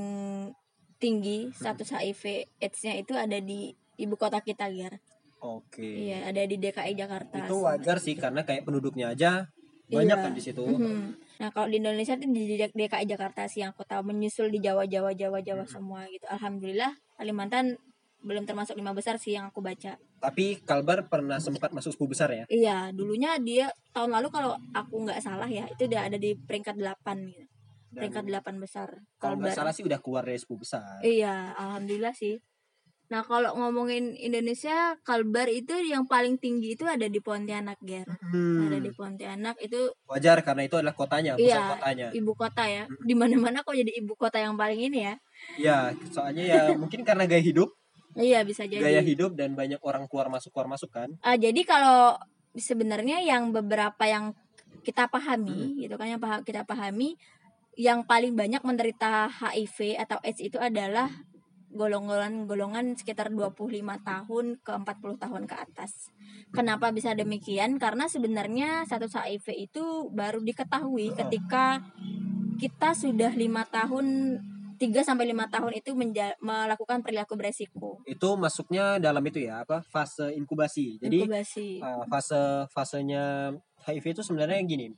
[1.00, 2.22] tinggi status HIV
[2.60, 5.00] AIDS-nya itu ada di ibu kota kita Ger.
[5.40, 5.80] Oke.
[5.82, 7.40] Iya, ada di DKI Jakarta.
[7.40, 9.48] Itu wajar sih karena kayak penduduknya aja
[9.88, 10.24] banyak Iya.
[10.28, 10.62] kan di situ.
[10.62, 11.16] Mhm.
[11.40, 15.16] Nah, kalau di Indonesia itu di DKI Jakarta sih yang kota menyusul di Jawa Jawa
[15.16, 15.72] Jawa Jawa Mhm.
[15.72, 16.28] semua gitu.
[16.28, 17.80] Alhamdulillah Kalimantan
[18.20, 19.96] belum termasuk lima besar sih yang aku baca.
[20.20, 22.44] Tapi Kalbar pernah sempat masuk 10 besar ya?
[22.52, 26.76] Iya, dulunya dia tahun lalu kalau aku nggak salah ya, itu udah ada di peringkat
[26.76, 27.48] 8 gitu.
[27.90, 28.88] Dan Peringkat 8 besar.
[29.16, 29.58] kalau nggak Kalbar.
[29.58, 31.02] salah sih udah keluar dari 10 besar.
[31.02, 32.38] Iya, alhamdulillah sih.
[33.10, 38.06] Nah, kalau ngomongin Indonesia, Kalbar itu yang paling tinggi itu ada di Pontianak, Ger.
[38.06, 41.70] Hmm, Ada di Pontianak itu wajar karena itu adalah kotanya, pusat Iya.
[41.74, 42.06] kotanya.
[42.12, 42.84] ibu kota ya.
[42.86, 45.14] Di mana-mana kok jadi ibu kota yang paling ini ya.
[45.58, 45.76] Iya,
[46.06, 47.74] soalnya ya mungkin karena gaya hidup,
[48.14, 48.78] Iya, bisa jadi.
[48.80, 51.10] gaya hidup dan banyak orang keluar masuk keluar masuk kan.
[51.20, 52.14] Ah, jadi kalau
[52.54, 54.38] sebenarnya yang beberapa yang
[54.80, 57.18] kita pahami gitu kan yang paham kita pahami
[57.80, 61.08] yang paling banyak menderita HIV atau AIDS itu adalah
[61.72, 63.56] golongan-golongan sekitar 25
[64.04, 66.12] tahun ke 40 tahun ke atas.
[66.52, 67.80] Kenapa bisa demikian?
[67.80, 71.80] Karena sebenarnya status HIV itu baru diketahui ketika
[72.60, 74.36] kita sudah lima tahun
[74.76, 75.92] 3 sampai 5 tahun itu
[76.40, 78.00] melakukan perilaku beresiko.
[78.08, 79.84] Itu masuknya dalam itu ya, apa?
[79.84, 80.96] fase inkubasi.
[81.00, 81.84] Jadi Inkubasi.
[81.84, 83.52] uh, fase fasenya
[83.84, 84.88] HIV itu sebenarnya gini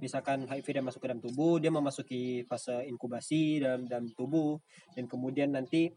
[0.00, 4.56] misalkan HIV dia masuk ke dalam tubuh dia memasuki fase inkubasi dalam dalam tubuh
[4.96, 5.92] dan kemudian nanti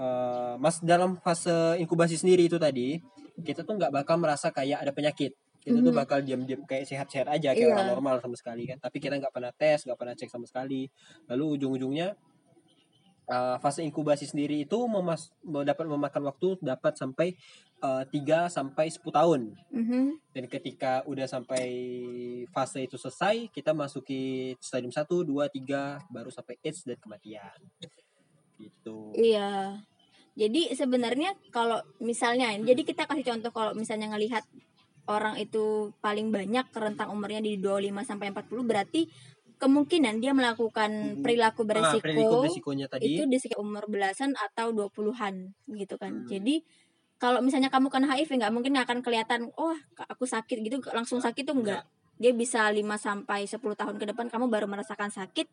[0.00, 2.98] uh, mas dalam fase inkubasi sendiri itu tadi
[3.44, 5.98] kita tuh nggak bakal merasa kayak ada penyakit kita tuh Mhm.
[5.98, 7.74] bakal diam-diam kayak sehat-sehat aja kayak Iya.
[7.74, 10.86] orang normal sama sekali kan tapi kita nggak pernah tes nggak pernah cek sama sekali
[11.28, 12.14] lalu ujung-ujungnya
[13.28, 17.34] uh, fase inkubasi sendiri itu memas dapat memakan waktu dapat sampai
[17.82, 19.40] uh, 3 sampai 10 tahun
[19.74, 20.04] Mhm.
[20.34, 21.66] dan ketika udah sampai
[22.50, 27.58] fase itu selesai kita masuki stadium 1, 2, 3 baru sampai AIDS dan kematian
[28.56, 29.80] gitu Iya.
[30.36, 34.44] Jadi sebenarnya kalau misalnya jadi kita kasih contoh kalau misalnya ngelihat
[35.08, 39.08] orang itu paling banyak rentang umurnya di 25 sampai 40 berarti
[39.56, 44.72] kemungkinan dia melakukan perilaku ah, beresiko perilaku beresikonya tadi itu di sekitar umur belasan atau
[44.72, 46.12] 20-an gitu kan.
[46.24, 46.28] Hmm.
[46.28, 46.60] Jadi
[47.16, 51.24] kalau misalnya kamu kena HIV nggak mungkin nggak akan kelihatan oh aku sakit gitu langsung
[51.24, 51.88] sakit tuh enggak.
[52.16, 55.48] Dia bisa 5 sampai 10 tahun ke depan kamu baru merasakan sakit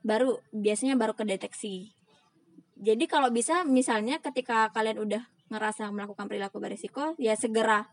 [0.00, 1.92] baru biasanya baru kedeteksi.
[2.82, 7.84] Jadi kalau bisa misalnya ketika kalian udah ngerasa melakukan perilaku beresiko ya segera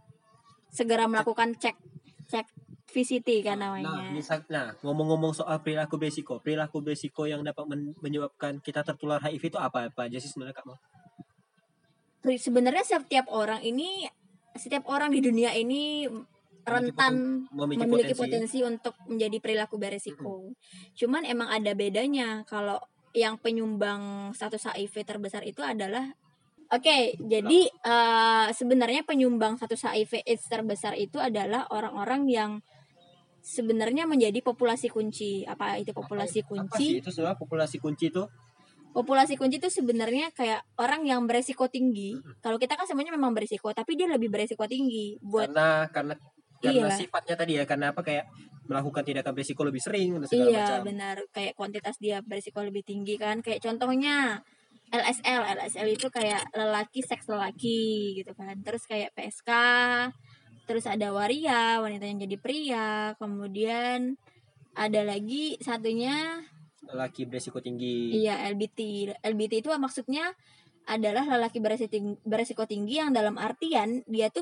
[0.71, 1.75] segera melakukan cek
[2.31, 2.47] cek
[2.89, 4.09] VCT kan nah namanya.
[4.11, 9.53] misal nah ngomong-ngomong soal perilaku beresiko perilaku beresiko yang dapat men- menyebabkan kita tertular HIV
[9.53, 10.65] itu apa apa aja sih sebenarnya kak
[12.35, 14.09] sebenarnya setiap orang ini
[14.57, 16.03] setiap orang di dunia ini
[16.67, 20.53] rentan memiliki, memiliki potensi, potensi untuk menjadi perilaku beresiko.
[20.93, 22.77] Cuman emang ada bedanya kalau
[23.15, 26.13] yang penyumbang status HIV terbesar itu adalah
[26.69, 32.51] Oke, jadi eh, sebenarnya penyumbang status HIV AIDS terbesar itu adalah orang-orang yang
[33.41, 35.43] sebenarnya menjadi populasi kunci.
[35.47, 36.85] Apa itu populasi apa sih kunci?
[37.01, 38.23] itu sebenarnya populasi kunci itu?
[38.89, 42.17] Populasi kunci itu sebenarnya kayak orang yang beresiko tinggi.
[42.41, 46.13] Kalau kita kan semuanya memang beresiko tapi dia lebih beresiko tinggi buat karena karena
[46.59, 46.97] karena Iya.
[46.97, 48.27] sifatnya tadi ya karena apa kayak
[48.67, 50.79] melakukan tindakan berisiko lebih sering dan segala iya macam.
[50.89, 51.17] benar.
[51.31, 53.39] Kayak kuantitas dia beresiko lebih tinggi kan.
[53.45, 54.41] Kayak contohnya
[54.89, 58.57] LSL LSL itu kayak lelaki seks lelaki gitu kan.
[58.65, 59.49] Terus kayak PSK
[60.69, 64.13] terus ada waria wanita yang jadi pria kemudian
[64.77, 66.45] ada lagi satunya
[66.89, 68.79] laki berisiko tinggi Iya LBT.
[69.21, 70.33] LBT itu maksudnya
[70.89, 74.41] adalah lelaki beresiko tinggi, beresiko tinggi yang dalam artian dia tuh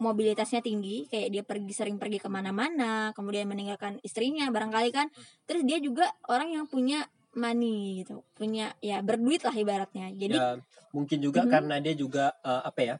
[0.00, 5.12] mobilitasnya tinggi, kayak dia pergi sering pergi ke mana-mana, kemudian meninggalkan istrinya barangkali kan.
[5.44, 7.04] Terus dia juga orang yang punya
[7.36, 10.10] money gitu, punya ya berduit lah ibaratnya.
[10.10, 10.56] Jadi ya
[10.90, 11.50] mungkin juga Mhm.
[11.52, 12.94] karena dia juga eh, apa ya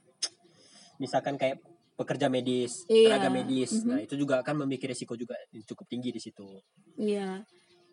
[1.01, 1.59] misalkan kayak
[2.01, 3.13] pekerja medis Iya.
[3.13, 3.87] tenaga medis Mhm.
[3.87, 5.37] nah itu juga akan memiliki risiko juga
[5.69, 6.49] cukup tinggi di situ
[6.97, 7.45] Iya.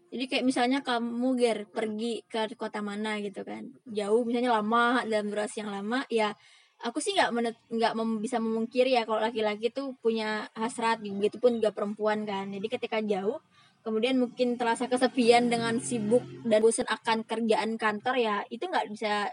[0.08, 5.28] Jadi kayak misalnya kamu ger pergi ke kota mana gitu kan, jauh misalnya lama dalam
[5.28, 6.32] durasi yang lama, ya
[6.80, 7.36] aku sih nggak
[7.68, 12.48] nggak mem- bisa memungkiri ya kalau laki-laki tuh punya hasrat, begitu pun juga perempuan kan.
[12.48, 13.44] Jadi ketika jauh,
[13.84, 19.28] kemudian mungkin terasa kesepian dengan sibuk dan bosan akan kerjaan kantor ya itu nggak bisa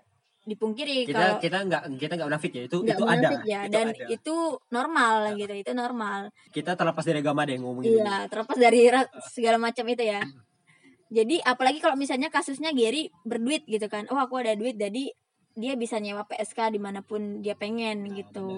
[0.44, 3.87] dipungkiri kita kalau kita nggak kita nggak munafik ya itu itu ada ya itu dan
[3.96, 4.07] ada.
[4.12, 4.37] itu
[4.68, 6.28] normal gitu, itu normal.
[6.52, 8.92] kita terlepas dari agama deh ngomong gini Iya, terlepas dari
[9.33, 10.20] segala macam itu ya.
[11.09, 14.04] Jadi apalagi kalau misalnya kasusnya Gary berduit gitu kan.
[14.12, 15.14] Oh, aku ada duit jadi
[15.54, 18.48] dia bisa nyewa PSK di mana pun dia pengen gitu.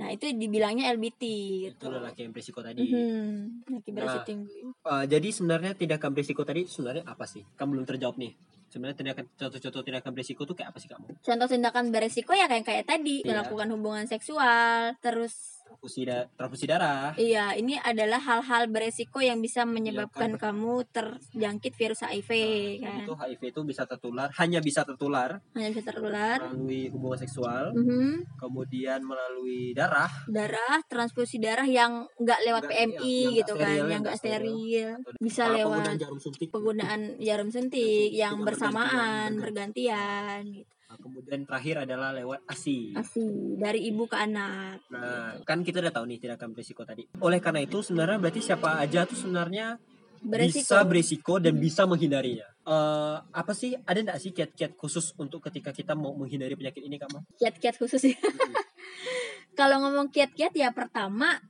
[0.00, 1.22] Nah, itu dibilangnya LBT
[1.62, 1.86] itu gitu.
[1.86, 4.24] lelaki yang berisiko tadi Mhm, laki beresiko Nah.
[4.24, 4.58] tinggi.
[4.64, 8.32] Eh, jadi sebenarnya tindakan berisiko tadi sebenarnya apa sih kamu belum terjawab nih
[8.66, 12.64] sebenarnya tindakan contoh-contoh tindakan berisiko tuh kayak apa sih kamu Contoh tindakan beresiko ya kayak
[12.64, 13.28] kayak tadi, Iya.
[13.36, 19.64] melakukan hubungan seksual, terus transfusi da- transfusi darah Iya, ini adalah hal-hal beresiko yang bisa
[19.64, 22.30] menyebabkan Iya, kamu terjangkit virus HIV
[22.78, 23.00] kan.
[23.00, 26.36] itu HIV itu bisa tertular hanya bisa tertular Hanya bisa tertular.
[26.44, 28.36] melalui hubungan seksual Mhm.
[28.36, 33.60] kemudian melalui darah darah transfusi darah yang nggak lewat Nggak, PMI yang- yang gitu kan
[33.62, 34.90] steril, yang yang nggak steril.
[34.92, 40.72] steril bisa lewat penggunaan jarum suntik penggunaan jarum suntik yang Yang bersamaan bergantian, bergantian gitu.
[40.90, 45.94] Nah, kemudian terakhir adalah lewat ASI asi dari ibu ke anak Nah, kan kita udah
[45.94, 47.06] tahu nih tindakan berisiko tadi.
[47.22, 49.78] Oleh karena itu sebenarnya berarti siapa aja tuh sebenarnya
[50.18, 52.50] beresiko bisa berisiko dan bisa menghindarinya.
[52.66, 56.98] Eh, apa sih ada nggak sih kiat-kiat khusus untuk ketika kita mau menghindari penyakit ini,
[56.98, 57.08] Kak?
[57.14, 57.22] Ma?
[57.38, 58.18] kiat-kiat khusus ya
[59.58, 61.40] kalau ngomong kiat-kiat ya pertama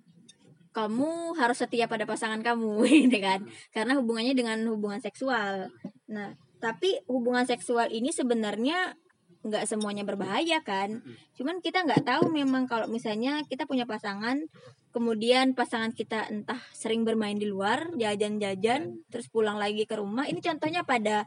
[0.70, 3.42] kamu harus setia pada pasangan kamu gitu kan
[3.74, 5.72] karena hubungannya dengan hubungan seksual
[6.06, 8.94] nah tapi hubungan seksual ini sebenarnya
[9.40, 11.00] nggak semuanya berbahaya kan.
[11.36, 14.44] Cuman kita nggak tahu memang kalau misalnya kita punya pasangan
[14.90, 20.26] kemudian pasangan kita entah sering bermain di luar jajan-jajan terus pulang lagi ke rumah.
[20.26, 21.24] Ini contohnya pada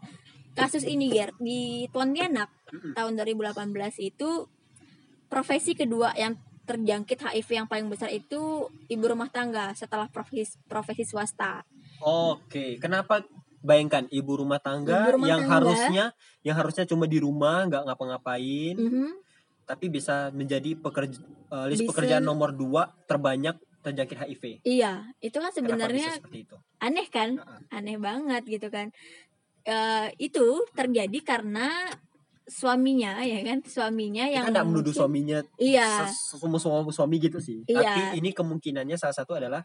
[0.53, 2.49] kasus ini Ger di Pontianak
[2.93, 3.73] tahun 2018
[4.03, 4.45] itu
[5.31, 11.03] profesi kedua yang terjangkit HIV yang paling besar itu ibu rumah tangga setelah profesi profesi
[11.03, 11.65] swasta.
[12.03, 13.23] Oke, kenapa
[13.63, 15.55] bayangkan ibu rumah tangga Ibu rumah yang tangga.
[15.57, 16.05] harusnya
[16.41, 19.09] yang harusnya cuma di rumah nggak ngapa-ngapain, Mhm.
[19.63, 21.17] tapi bisa menjadi pekerja
[21.49, 24.43] eh, list Bisa- pekerjaan nomor dua terbanyak terjangkit HIV.
[24.63, 26.55] Iya, itu kan sebenarnya itu?
[26.77, 27.35] aneh kan?
[27.69, 28.89] Aneh banget gitu kan.
[29.63, 31.87] Eh, itu terjadi karena
[32.43, 36.11] suaminya ya kan, suaminya yang nggak menuduh suaminya Iya.
[36.11, 37.63] semua suami, suami gitu sih.
[37.63, 37.79] Iya.
[37.79, 39.63] Tapi ini kemungkinannya salah satu adalah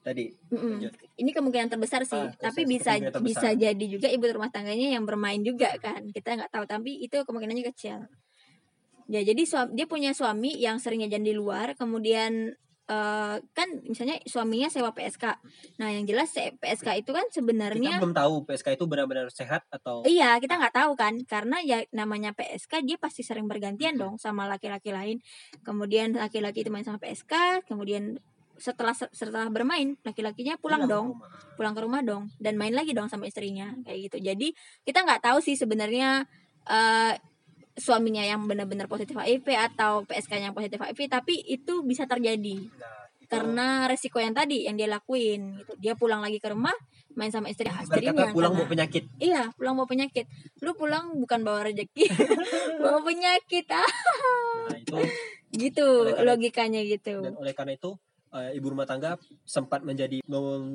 [0.00, 0.80] tadi Mm-mm.
[0.80, 0.92] lanjut.
[1.16, 3.20] Ini kemungkinan terbesar sih, Ah, tapi bisa terbesar.
[3.20, 6.08] bisa jadi juga ibu rumah tangganya yang bermain juga kan.
[6.08, 8.08] Kita nggak tahu, tapi itu kemungkinannya kecil.
[9.10, 12.54] Ya, jadi suami, dia punya suami yang sering jajan di luar, kemudian
[12.86, 15.24] eh, kan misalnya suaminya sewa PSK.
[15.78, 20.02] Nah, yang jelas PSK itu kan kita sebenarnya belum tahu PSK itu benar-benar sehat atau
[20.02, 24.46] Iya, kita nggak tahu kan, karena ya namanya PSK dia pasti sering bergantian dong sama
[24.46, 25.22] laki-laki lain.
[25.62, 28.18] Kemudian laki-laki itu main sama PSK, kemudian
[28.60, 31.56] setelah setelah bermain laki-lakinya pulang dong, rumah.
[31.56, 34.16] pulang ke rumah dong, dan main lagi dong sama istrinya kayak gitu.
[34.20, 34.52] Jadi
[34.84, 36.28] kita nggak tahu sih sebenarnya
[36.68, 37.14] eh,
[37.74, 43.08] suaminya yang benar-benar positif HIV atau PSK yang positif HIV, tapi itu bisa terjadi Nah,
[43.22, 45.72] itu karena resiko yang tadi yang dia lakuin gitu.
[45.78, 46.74] Dia pulang lagi ke rumah
[47.14, 49.02] main sama istri istrinya pulang karena- bawa penyakit.
[49.18, 50.26] Iya, pulang bawa penyakit.
[50.60, 52.06] Lu pulang bukan bawa rezeki,
[52.82, 53.66] bawa penyakit.
[53.70, 53.86] Ah,
[54.70, 54.94] Nah, itu
[55.50, 55.86] gitu
[56.22, 57.22] logikanya gitu.
[57.22, 57.98] dan oleh karena itu
[58.32, 60.22] eh, ibu rumah tangga sempat menjadi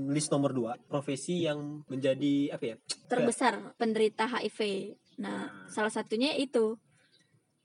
[0.07, 4.59] list nomor dua profesi yang menjadi apa ya Terbesar penderita HIV.
[5.15, 6.75] Nah, salah satunya itu.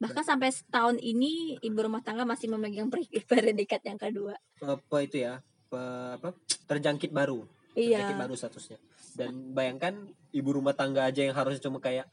[0.00, 4.32] Bahkan sampai setahun ini ibu rumah tangga masih memegang pre- predikat yang kedua.
[4.60, 6.34] apa itu ya apa
[6.66, 8.18] terjangkit baru terjangkit Iya.
[8.18, 8.78] baru statusnya
[9.14, 9.94] dan bayangkan
[10.34, 12.10] ibu rumah tangga aja yang harusnya cuma kayak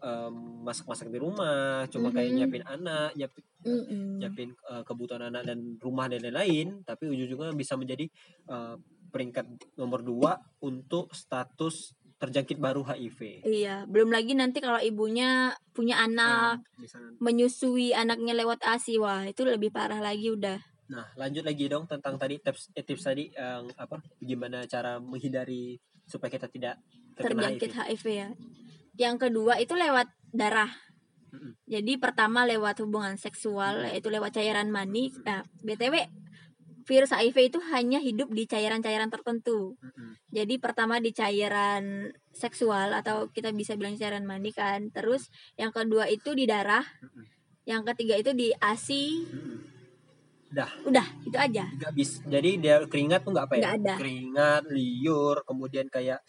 [0.00, 2.36] em, masak-masak di rumah cuma kayak Mhm.
[2.36, 4.18] nyiapin anak nyiapin, Mm-mm.
[4.20, 8.04] nyiapin eh, kebutuhan anak dan rumah dan lain-lain tapi ujung-ujungnya bisa menjadi
[8.48, 8.74] eh,
[9.08, 9.46] peringkat
[9.78, 16.64] nomor dua untuk status terjangkit baru HIV Iya, belum lagi nanti kalau ibunya punya anak,
[16.64, 20.56] Nah, misalnya menyusui anaknya lewat ASI, wah itu lebih parah lagi udah.
[20.86, 24.00] Nah, lanjut lagi dong tentang tadi tips eh, tips tadi yang apa?
[24.16, 26.78] Gimana cara menghindari supaya kita tidak
[27.18, 27.84] terkena terjangkit HIV.
[28.00, 28.28] HIV ya.
[28.96, 30.72] Yang kedua itu lewat darah.
[31.68, 35.12] Jadi pertama lewat hubungan seksual yaitu lewat cairan mani.
[35.26, 36.08] Nah, BTW
[36.86, 39.74] virus HIV itu hanya hidup di cairan-cairan tertentu.
[40.30, 44.88] Jadi pertama di cairan seksual atau kita bisa bilang cairan mani kan.
[44.94, 45.28] Terus
[45.58, 46.86] yang kedua itu di darah.
[47.66, 49.26] Yang ketiga itu di ASI.
[49.26, 49.58] Mm-mm.
[50.46, 51.66] Dah, Udah, itu aja.
[51.66, 52.22] nggak bisa.
[52.30, 53.60] Jadi dia keringat tuh nggak apa ya?
[53.60, 53.94] Nggak ada.
[53.98, 56.22] Keringat, liur, kemudian kayak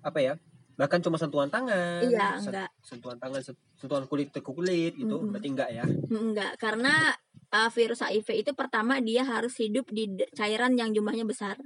[0.00, 0.32] apa ya?
[0.78, 2.00] Bahkan cuma sentuhan tangan.
[2.00, 2.70] Iya, enggak.
[2.80, 5.18] Sentuhan tangan, sen- sentuhan kulit ke kulit gitu.
[5.18, 5.34] Mm-mm.
[5.34, 5.84] Berarti enggak ya?
[6.08, 7.12] Enggak, karena
[7.50, 11.58] uh, virus HIV itu pertama dia harus hidup di cairan yang jumlahnya besar.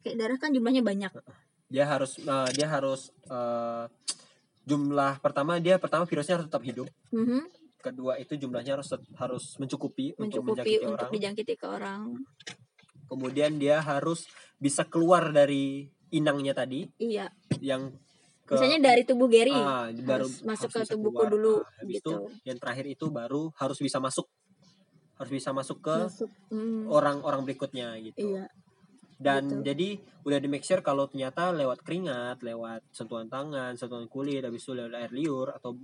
[0.00, 1.10] Kayak darah kan jumlahnya banyak.
[1.66, 3.84] Dia harus eh, dia harus eh,
[4.62, 6.86] jumlah pertama dia pertama virusnya harus tetap hidup.
[7.10, 11.10] Mhm, Kedua itu jumlahnya harus harus mencukupi, untuk mencukupi menjangkiti untuk orang.
[11.10, 12.00] dijangkiti ke orang.
[13.04, 14.24] kemudian dia harus
[14.56, 17.92] bisa keluar dari inangnya tadi Iya, yang
[18.52, 21.32] ke misalnya dari tubuh Gary ah, baru harus masuk harus ke tubuhku keluar.
[21.32, 22.04] dulu Ah, habis gitu.
[22.04, 24.26] itu yang terakhir itu baru harus bisa masuk
[25.18, 25.98] harus bisa masuk ke.
[26.50, 28.44] Hmm, orang-orang berikutnya gitu iya,
[29.22, 29.58] dan gitu.
[29.62, 34.62] jadi udah di make sure kalau ternyata lewat keringat lewat sentuhan tangan sentuhan kulit habis
[34.66, 35.78] itu lewat air liur atau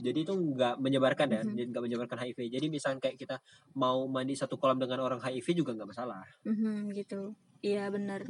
[0.00, 1.56] jadi itu nggak menyebarkan ya Mhm.
[1.56, 3.36] jadi nggak menyebarkan HIV jadi misalnya kayak kita
[3.80, 7.34] mau mandi satu kolam dengan orang HIV juga nggak masalah Mhm, gitu.
[7.62, 8.20] Iya benar.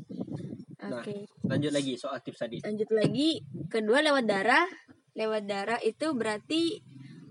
[0.82, 3.38] Nah, Oke, lanjut lagi soal tips tadi lanjut lagi.
[3.68, 4.66] Kedua lewat darah.
[5.12, 6.80] Lewat darah itu berarti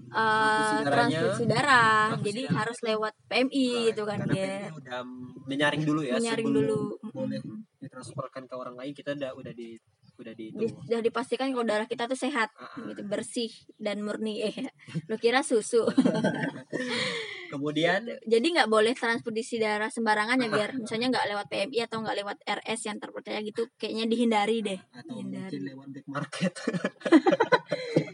[0.10, 2.08] uh, Transfusi darah.
[2.10, 2.56] Transfusi Jadi darah.
[2.56, 4.28] harus lewat PMI Nah, gitu kan ya.
[4.30, 5.00] PMI udah
[5.44, 6.80] menyaring dulu ya Menyaring sebelum dulu.
[7.12, 7.40] boleh
[7.76, 9.76] ditransferkan ke orang lain kita udah udah di
[10.22, 14.46] udah di itu sudah dipastikan kalau darah kita tuh sehat Ah, gitu bersih dan murni
[14.46, 14.70] eh
[15.10, 15.82] lu kira susu.
[17.52, 18.08] Kemudian?
[18.24, 22.38] Jadi nggak boleh transfusi darah sembarangan ya biar misalnya nggak lewat PMI atau nggak lewat
[22.46, 25.60] RS yang terpercaya gitu kayaknya dihindari deh atau Hindari.
[25.60, 26.54] mungkin lewat black market.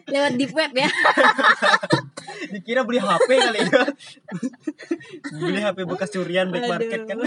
[0.08, 0.88] Lewat deep web ya.
[2.56, 3.84] Dikira beli HP kali ya.
[5.36, 6.74] Beli HP bekas curian black Aduh.
[6.74, 7.18] market kan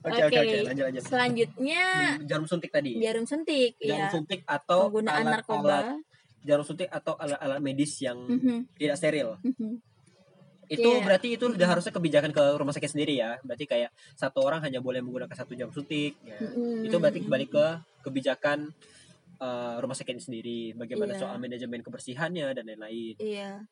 [0.00, 1.84] oke oke oke lanjut lanjut selanjutnya
[2.24, 5.78] jarum suntik tadi jarum suntik jarum ya suntik atau penggunaan alat-alat narkoba
[6.44, 9.80] jarum suntik atau alat-alat medis yang Mhm, tidak steril mhm.
[10.64, 11.04] itu Iya.
[11.04, 14.80] berarti itu udah harusnya kebijakan ke rumah sakit sendiri ya berarti kayak satu orang hanya
[14.80, 16.36] boleh menggunakan satu jarum suntik ya.
[16.40, 16.84] Mhm.
[16.84, 17.64] itu berarti kembali ke
[18.02, 18.72] kebijakan
[19.36, 21.20] eh, rumah sakit sendiri bagaimana Iya.
[21.20, 23.66] soal manajemen kebersihannya dan lain-lain Iya.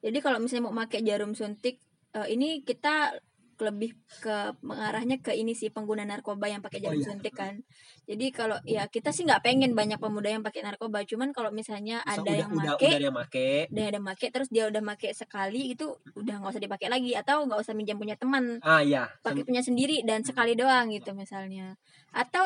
[0.00, 1.76] Jadi kalau misalnya mau pakai jarum suntik,
[2.10, 3.20] eh, ini kita
[3.62, 7.08] lebih ke mengarahnya ke ini sih pengguna narkoba yang pakai Oh, jarum iya.
[7.12, 7.60] suntik kan.
[8.08, 12.00] Jadi kalau ya kita sih nggak pengen banyak pemuda yang pakai narkoba, cuman kalau misalnya
[12.08, 13.48] So, ada udah, yang udah, make, udah ada yang make.
[13.70, 17.12] udah ada make terus dia udah make sekali itu udah nggak usah dipakai lagi.
[17.14, 18.58] Atau nggak usah minjam punya teman.
[18.64, 19.06] Ah iya.
[19.22, 21.76] Pakai punya sendiri dan sekali doang gitu misalnya.
[22.10, 22.42] Atau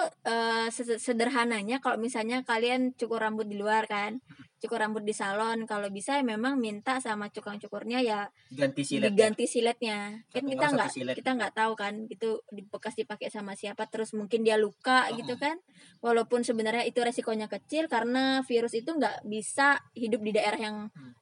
[0.68, 4.20] se- sederhananya kalau misalnya kalian cukur rambut di luar kan
[4.64, 5.68] cukur rambut di salon.
[5.68, 9.08] Kalau bisa ya memang minta sama tukang cukurnya ya ganti silet ya.
[9.12, 10.24] diganti siletnya.
[10.32, 10.74] Kan kita satu
[11.04, 15.12] nggak kita nggak tahu kan itu di- bekas dipakai sama siapa terus mungkin dia luka
[15.12, 15.20] Oh.
[15.20, 15.60] gitu kan.
[16.00, 20.76] Walaupun sebenarnya itu resikonya kecil karena virus itu nggak bisa hidup di daerah yang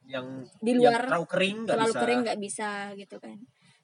[0.07, 2.01] yang di yang luar terlalu kering nggak terlalu bisa.
[2.03, 3.37] kering nggak bisa gitu kan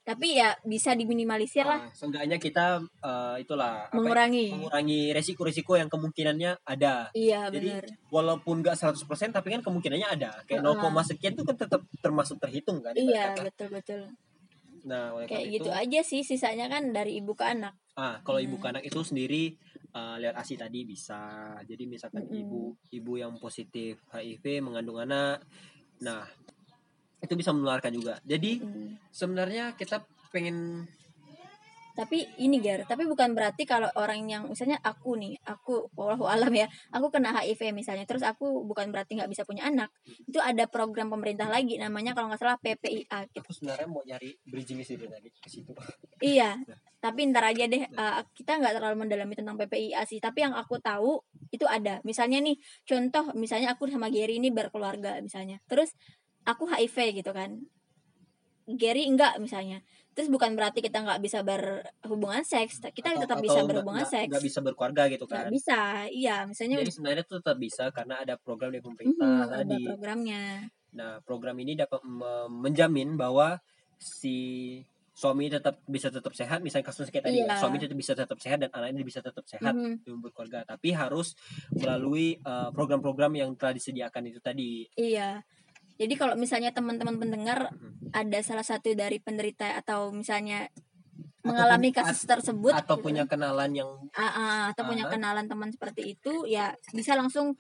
[0.10, 1.86] tapi ya bisa diminimalisir lah.
[1.86, 4.46] Ah, seenggaknya kita eh, itulah apa ya, mengurangi.
[4.58, 7.14] mengurangi resiko-resiko yang kemungkinannya ada.
[7.14, 7.86] Iya Jadi, benar.
[8.10, 10.42] walaupun nggak 100% tapi kan kemungkinannya ada.
[10.50, 10.82] Kayak Heeh.
[10.82, 14.02] 0, sekian itu kan tetap termasuk terhitung kan iya betul betul.
[14.90, 17.78] Nah oleh kayak gitu itu aja sih sisanya kan dari ibu ke anak.
[17.94, 18.74] Ah kalau ibu Nah.
[18.74, 19.54] anak itu sendiri
[19.94, 21.54] eh, lihat asi tadi bisa.
[21.70, 22.42] Jadi misalkan Mm-mm.
[22.42, 25.46] ibu ibu yang positif HIV mengandung anak.
[26.02, 26.26] Nah
[27.20, 28.96] itu bisa menularkan juga jadi Hmm.
[29.12, 30.88] sebenarnya kita pengen
[32.00, 36.48] tapi ini Gar tapi bukan berarti kalau orang yang misalnya aku nih aku wallahu alam
[36.56, 40.64] ya aku kena HIV misalnya terus aku bukan berarti nggak bisa punya anak itu ada
[40.72, 43.44] program pemerintah lagi namanya kalau nggak salah PPIA gitu.
[43.44, 45.76] aku sebenarnya mau nyari bridging sih dari tadi ke situ
[46.24, 46.56] iya
[47.04, 50.80] tapi ntar aja deh uh, kita nggak terlalu mendalami tentang PPIA sih tapi yang aku
[50.80, 51.20] tahu
[51.52, 52.56] itu ada misalnya nih
[52.88, 55.92] contoh misalnya aku sama Gary ini berkeluarga misalnya terus
[56.50, 57.62] aku HIV gitu kan.
[58.68, 59.82] Gary enggak misalnya.
[60.14, 64.14] Terus bukan berarti kita nggak bisa berhubungan seks kita Atau- tetap atau bisa berhubungan nggak-
[64.16, 64.30] seks.
[64.30, 65.48] nggak bisa berkeluarga gitu kan.
[65.50, 65.80] bisa
[66.12, 69.80] iya misalnya jadi sebenarnya itu tetap bisa karena ada program dari pemerintah ada tadi.
[69.86, 70.44] programnya.
[70.92, 73.58] Nah program ini dapat me- menjamin bahwa
[73.98, 74.38] si
[75.14, 76.60] suami tetap bisa tetap sehat.
[76.62, 77.56] Misalnya kasus kayak tadi Iya.
[77.56, 81.32] suami tetap bisa tetap sehat dan anaknya bisa tetap sehat Mhm, dalam berkeluarga tapi harus
[81.74, 84.84] melalui eh, program-program yang telah disediakan itu tadi.
[84.94, 85.42] Iya
[86.00, 88.10] jadi kalau misalnya teman-teman pendengar Mhm.
[88.12, 90.72] ada salah satu dari penderita atau misalnya
[91.40, 95.12] Atau mengalami punya- kasus tersebut atau gitu punya kenalan yang Ah, ah, atau punya Ah.
[95.12, 97.54] kenalan teman seperti itu ya bisa langsung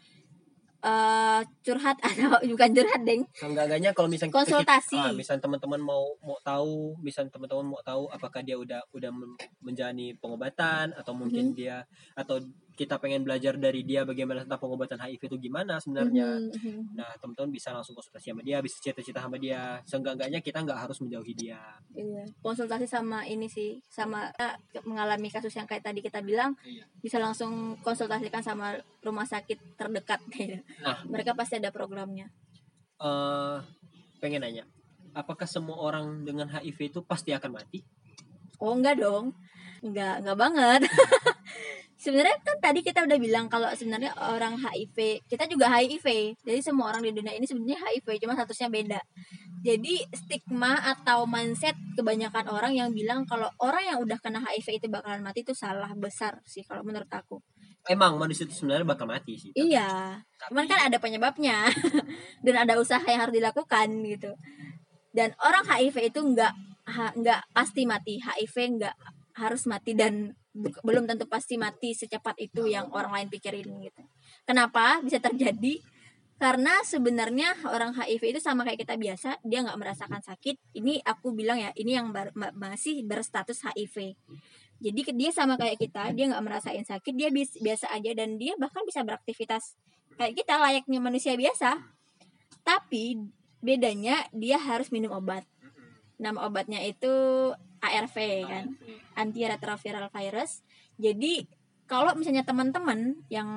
[0.80, 4.96] eh, curhat atau bukan curhat deng Seenggaknya kalau misalnya Konsultasi.
[4.96, 9.36] ah, misalnya teman-teman mau mau tahu, misalnya teman-teman mau tahu apakah dia udah udah men-
[9.60, 11.56] menjalani pengobatan atau mungkin Mhm.
[11.58, 11.84] dia
[12.16, 12.40] atau
[12.80, 16.40] kita pengen belajar dari dia bagaimana tentang pengobatan HIV itu gimana sebenarnya.
[16.40, 16.82] Mhm, mhm.
[16.96, 19.84] Nah, teman-teman bisa langsung konsultasi sama dia, bisa cerita-cerita sama dia.
[19.84, 21.60] Seenggaknya kita nggak harus menjauhi dia.
[21.92, 24.32] Iya, konsultasi sama ini sih, sama
[24.88, 26.88] mengalami kasus yang kayak tadi kita bilang, Iya.
[27.04, 30.24] bisa langsung konsultasikan sama rumah sakit terdekat.
[30.32, 30.64] gitu.
[30.80, 31.04] Nah.
[31.04, 32.32] mereka pasti ada programnya.
[33.00, 33.58] eh
[34.20, 34.64] pengen nanya,
[35.12, 37.84] apakah semua orang dengan HIV itu pasti akan mati?
[38.60, 39.32] Oh enggak dong,
[39.80, 40.82] enggak enggak banget.
[42.00, 46.40] sebenarnya kan tadi kita udah bilang kalau sebenarnya orang HIV, kita juga HIV.
[46.42, 49.00] Jadi semua orang di dunia ini sebenarnya HIV, cuma statusnya beda.
[49.60, 54.88] Jadi stigma atau mindset kebanyakan orang yang bilang kalau orang yang udah kena HIV itu
[54.88, 57.44] bakalan mati itu salah besar sih kalau menurut aku.
[57.84, 59.52] Emang manusia itu sebenarnya bakal mati sih.
[59.52, 61.68] tapi- Iya, cuman kan ada penyebabnya
[62.48, 64.32] dan ada usaha yang harus dilakukan gitu.
[65.12, 66.54] Dan orang HIV itu nggak
[67.20, 68.96] nggak pasti mati, HIV nggak
[69.36, 74.02] harus mati dan belum tentu pasti mati secepat itu yang orang lain pikirin gitu.
[74.44, 75.80] Kenapa bisa terjadi?
[76.40, 80.56] Karena sebenarnya orang HIV itu sama kayak kita biasa, dia nggak merasakan sakit.
[80.72, 84.16] Ini aku bilang ya, ini yang bar- ma- masih berstatus HIV.
[84.80, 88.88] Jadi dia sama kayak kita, dia nggak merasain sakit, dia biasa aja dan dia bahkan
[88.88, 89.76] bisa beraktivitas
[90.16, 91.76] kayak kita layaknya manusia biasa.
[92.64, 93.20] Tapi
[93.60, 95.44] bedanya dia harus minum obat.
[96.20, 97.10] Nama obatnya itu
[97.80, 98.76] ARV kan,
[99.16, 100.62] antiretroviral virus.
[101.00, 101.48] Jadi
[101.88, 103.50] kalau misalnya teman-teman yang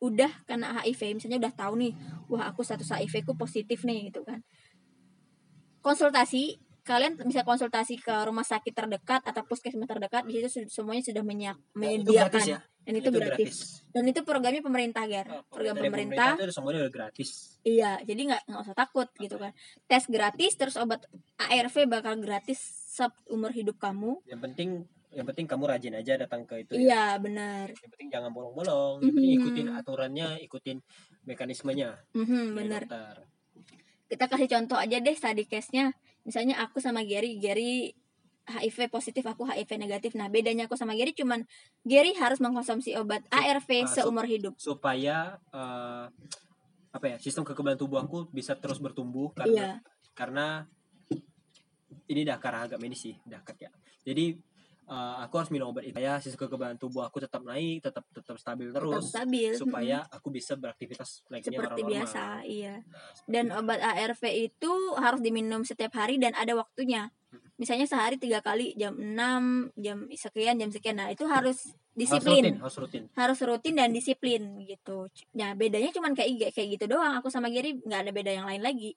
[0.00, 1.92] udah kena HIV, misalnya udah tahu nih,
[2.32, 4.40] wah aku status HIV ku positif nih gitu kan.
[5.84, 10.22] Konsultasi, kalian bisa konsultasi ke rumah sakit terdekat atau puskesmas terdekat.
[10.22, 12.14] Di situ semuanya sudah Dan itu menyediakan.
[12.22, 12.58] gratis ya.
[12.86, 13.54] Dan itu, gratis.
[13.90, 15.26] Dan itu programnya pemerintah, Ger.
[15.26, 16.38] Oh, Program dari pemerintah.
[16.38, 17.58] itu semuanya udah gratis.
[17.60, 19.50] Iya, jadi nggak nggak usah takut gitu kan.
[19.84, 21.02] Tes gratis, terus obat
[21.36, 24.22] ARV bakal gratis seumur hidup kamu.
[24.24, 24.70] Yang penting
[25.10, 26.78] yang penting kamu rajin aja datang ke itu ya.
[26.78, 27.74] Iya, benar.
[27.74, 29.02] Yang penting jangan bolong-bolong.
[29.02, 29.38] Penting Mhm.
[29.42, 30.78] ikutin aturannya, ikutin
[31.24, 31.90] mekanismenya.
[32.14, 32.82] Mhm, dari benar.
[34.06, 35.90] Kita kasih contoh aja deh tadi case-nya.
[36.26, 37.94] Misalnya aku sama Gary, Gary
[38.46, 40.14] HIV positif, aku HIV negatif.
[40.18, 41.46] Nah, bedanya aku sama Gary cuman
[41.86, 44.58] Gary harus mengkonsumsi obat ARV ah, so- seumur hidup.
[44.58, 46.06] Supaya eh,
[46.90, 49.70] apa ya sistem kekebalan tubuh aku bisa terus bertumbuh karena Iya.
[50.16, 50.46] karena
[52.06, 53.70] ini dah karena agak medis sih, dah ya.
[54.06, 54.38] Jadi
[54.86, 58.38] eh, aku harus minum obat itu ya sistem kekebalan tubuh aku tetap naik, tetap tetap
[58.38, 59.50] stabil Tetap terus stabil.
[59.58, 62.80] supaya aku bisa beraktivitas layaknya seperti biasa, iya.
[62.86, 63.58] Nah, Dan itu.
[63.58, 67.10] obat ARV itu harus diminum setiap hari dan ada waktunya.
[67.56, 71.00] Misalnya sehari tiga kali jam 6, jam sekian, jam sekian.
[71.00, 72.44] Nah, itu harus disiplin.
[72.44, 73.02] harus rutin, harus rutin.
[73.16, 75.08] Harus rutin dan disiplin gitu.
[75.32, 77.16] Nah, bedanya cuman kayak kayak gitu doang.
[77.16, 78.92] Aku sama Gary nggak ada beda yang lain lagi.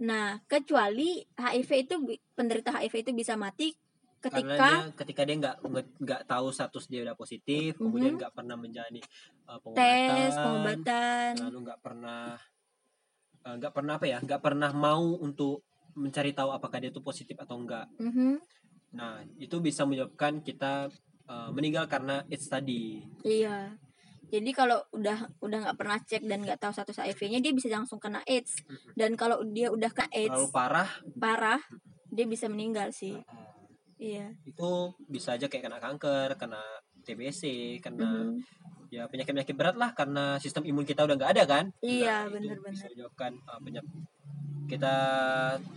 [0.00, 1.94] Nah, kecuali HIV itu
[2.32, 3.76] penderita HIV itu bisa mati
[4.20, 5.56] karena ketika dia ketika dia nggak
[5.96, 9.00] nggak- tahu status dia udah positif kemudian nggak pernah menjalani
[9.44, 11.32] uh, pengobatan tes pengobatan.
[11.40, 12.24] lalu nggak pernah
[13.40, 17.34] uh, nggak pernah apa ya nggak pernah mau untuk mencari tahu apakah dia itu positif
[17.36, 18.38] atau enggak Mhm.
[18.92, 20.92] nah itu bisa menyebabkan kita
[21.24, 23.74] uh, meninggal karena AIDS tadi Iya.
[24.30, 27.98] Jadi kalau udah udah nggak pernah cek dan nggak tahu status HIV-nya dia bisa langsung
[27.98, 28.62] kena AIDS.
[28.94, 31.58] Dan kalau dia udah kena AIDS parah parah,
[32.06, 33.18] dia bisa meninggal sih.
[33.18, 33.49] uh,
[34.00, 34.32] Iya.
[34.42, 34.70] itu
[35.04, 36.60] bisa aja kayak kena kanker kena
[37.02, 37.42] TBC
[37.78, 38.40] kena Mhm.
[38.88, 42.32] ya penyakit penyakit berat lah karena sistem imun kita udah nggak ada kan Iya, itu
[42.34, 42.72] bener-bener.
[42.72, 43.92] bisa menyebabkan uh, penyakit
[44.66, 44.94] kita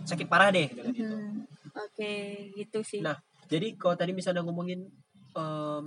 [0.04, 1.44] sakit parah deh dengan itu Mhm.
[1.74, 2.12] Oke,
[2.54, 3.02] gitu sih.
[3.02, 4.86] Nah, jadi kalau tadi misalnya ngomongin
[5.34, 5.84] em,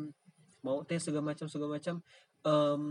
[0.60, 1.96] mau tes segala macam segala macam
[2.44, 2.84] em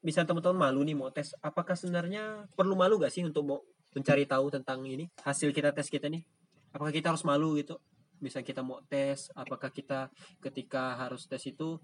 [0.00, 3.58] misalnya teman-teman malu nih mau tes apakah sebenarnya perlu malu gak sih untuk mau
[3.90, 6.24] mencari tahu tentang ini hasil kita tes kita nih
[6.70, 7.78] apakah kita harus malu gitu
[8.20, 10.08] misalnya kita mau tes apakah kita
[10.38, 11.80] ketika harus tes itu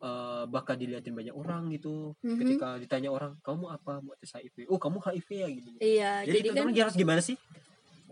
[0.00, 2.16] eh, bakal dilihatin banyak orang gitu.
[2.24, 2.38] Mhm.
[2.40, 4.00] ketika ditanya orang kamu apa?
[4.00, 4.68] Mau tes HIV?
[4.70, 5.70] Oh kamu HIV ya gitu.
[5.80, 7.36] Iya, jadi, jadi, kan harus gimana sih?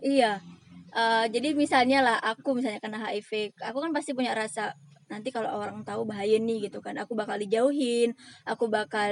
[0.01, 0.41] Iya.
[0.89, 4.73] Eh, jadi misalnya lah aku misalnya kena HIV aku kan pasti punya rasa
[5.09, 9.09] nanti kalau orang tahu bahaya nih gitu kan aku bakal dijauhin aku bakal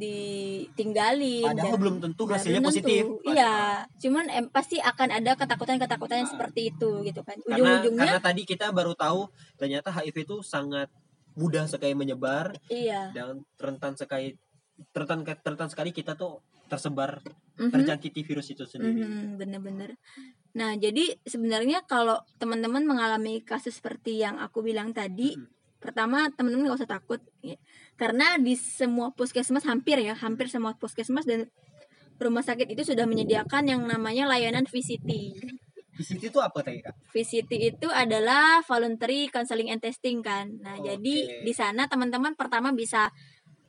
[0.00, 3.02] ditinggalin Padahal dan- belum tentu hasilnya belum positif.
[3.04, 3.28] tentu.
[3.28, 3.54] iya
[3.94, 8.42] cuman em, pasti akan ada ketakutan-ketakutan yang seperti itu gitu kan Karena ujung-ujungnya karena tadi
[8.42, 10.88] kita baru tahu ternyata HIV itu sangat
[11.34, 14.34] mudah sekali menyebar iya dan rentan sekali
[14.90, 17.20] rentan rentan sekali kita tuh tersebar
[17.58, 17.74] Mhm.
[17.74, 19.02] terjangkiti virus itu sendiri.
[19.02, 19.98] Mhm, bener-bener.
[20.58, 25.78] Nah, jadi sebenarnya kalau teman-teman mengalami kasus seperti yang aku bilang tadi, Mhm.
[25.78, 27.54] pertama teman-teman gak usah takut, ya.
[27.94, 31.46] karena di semua puskesmas hampir ya, hampir semua puskesmas dan
[32.18, 35.38] rumah sakit itu sudah menyediakan yang namanya layanan VCT.
[35.94, 36.94] VCT itu apa tadi kak?
[37.14, 40.50] VCT itu adalah voluntary counseling and testing kan.
[40.58, 40.94] Nah, Oke.
[40.94, 43.10] jadi di sana teman-teman pertama bisa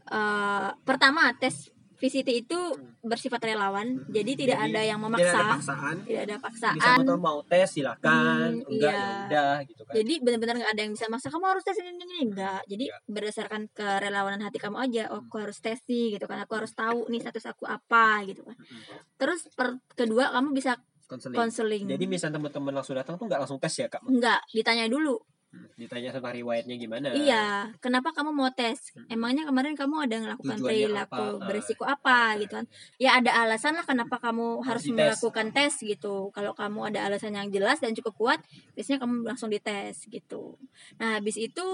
[0.10, 1.70] eh, pertama tes
[2.00, 2.60] VCT itu
[3.00, 5.39] bersifat relawan, jadi tidak Jadi, ada yang Tidak ada memaksa.
[5.54, 5.95] paksaan.
[6.02, 9.00] tidak ada Bisa paksaan mau mau tes silakan, Hmm, enggak iya.
[9.00, 9.93] ya udah gitu kan.
[9.93, 12.20] jadi benar-benar nggak ada yang bisa maksa kamu harus tes ini ini ini.
[12.26, 12.97] Enggak jadi Iya.
[13.06, 15.04] berdasarkan kerelawanan hati kamu aja.
[15.10, 16.39] Oh, aku harus tes nih gitu kan.
[16.39, 18.56] Aku harus tahu nih status aku apa gitu kan.
[18.56, 19.00] Mm-mm.
[19.16, 20.80] terus per kedua kamu bisa
[21.10, 21.89] Konseling.
[21.89, 24.06] Jadi misalnya teman-teman langsung datang tuh nggak langsung tes ya kak?
[24.06, 25.18] enggak ditanya dulu.
[25.18, 27.08] Hmm, Ditanya tentang riwayatnya gimana?
[27.16, 29.10] iya kenapa kamu mau tes Mm-mm.
[29.10, 31.26] emangnya kemarin kamu ada Tujuannya perilaku apa?
[31.26, 32.66] Ah, berisiko apa gitu kan
[33.02, 34.93] ya ada alasan lah kenapa kamu harus dites.
[34.93, 38.39] melakukan tes gitu kalau kamu ada alasan yang jelas dan cukup kuat
[38.78, 40.60] biasanya kamu langsung dites gitu
[41.02, 41.66] nah habis itu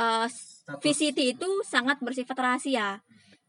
[0.00, 0.82] eh, Status.
[0.82, 2.98] VCT itu sangat bersifat rahasia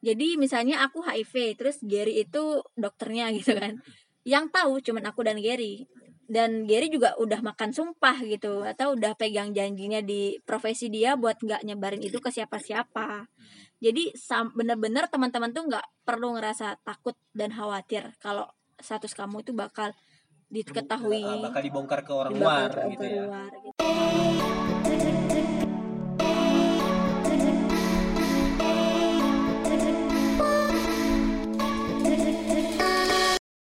[0.05, 3.81] jadi misalnya aku HIV terus Gary itu dokternya gitu kan
[4.25, 5.89] yang tahu cuman aku dan Gary
[6.25, 11.37] dan Gary juga udah makan sumpah gitu atau udah pegang janjinya di profesi dia buat
[11.37, 13.29] nggak nyebarin itu ke siapa-siapa
[13.77, 18.49] jadi sam- bener-bener teman-teman tuh nggak perlu ngerasa takut dan khawatir kalau
[18.81, 19.93] status kamu itu bakal
[20.49, 23.23] diketahui Ah, bakal dibongkar ke orang dibakar luar ke gitu orang ya.
[23.25, 25.24] luar gitu.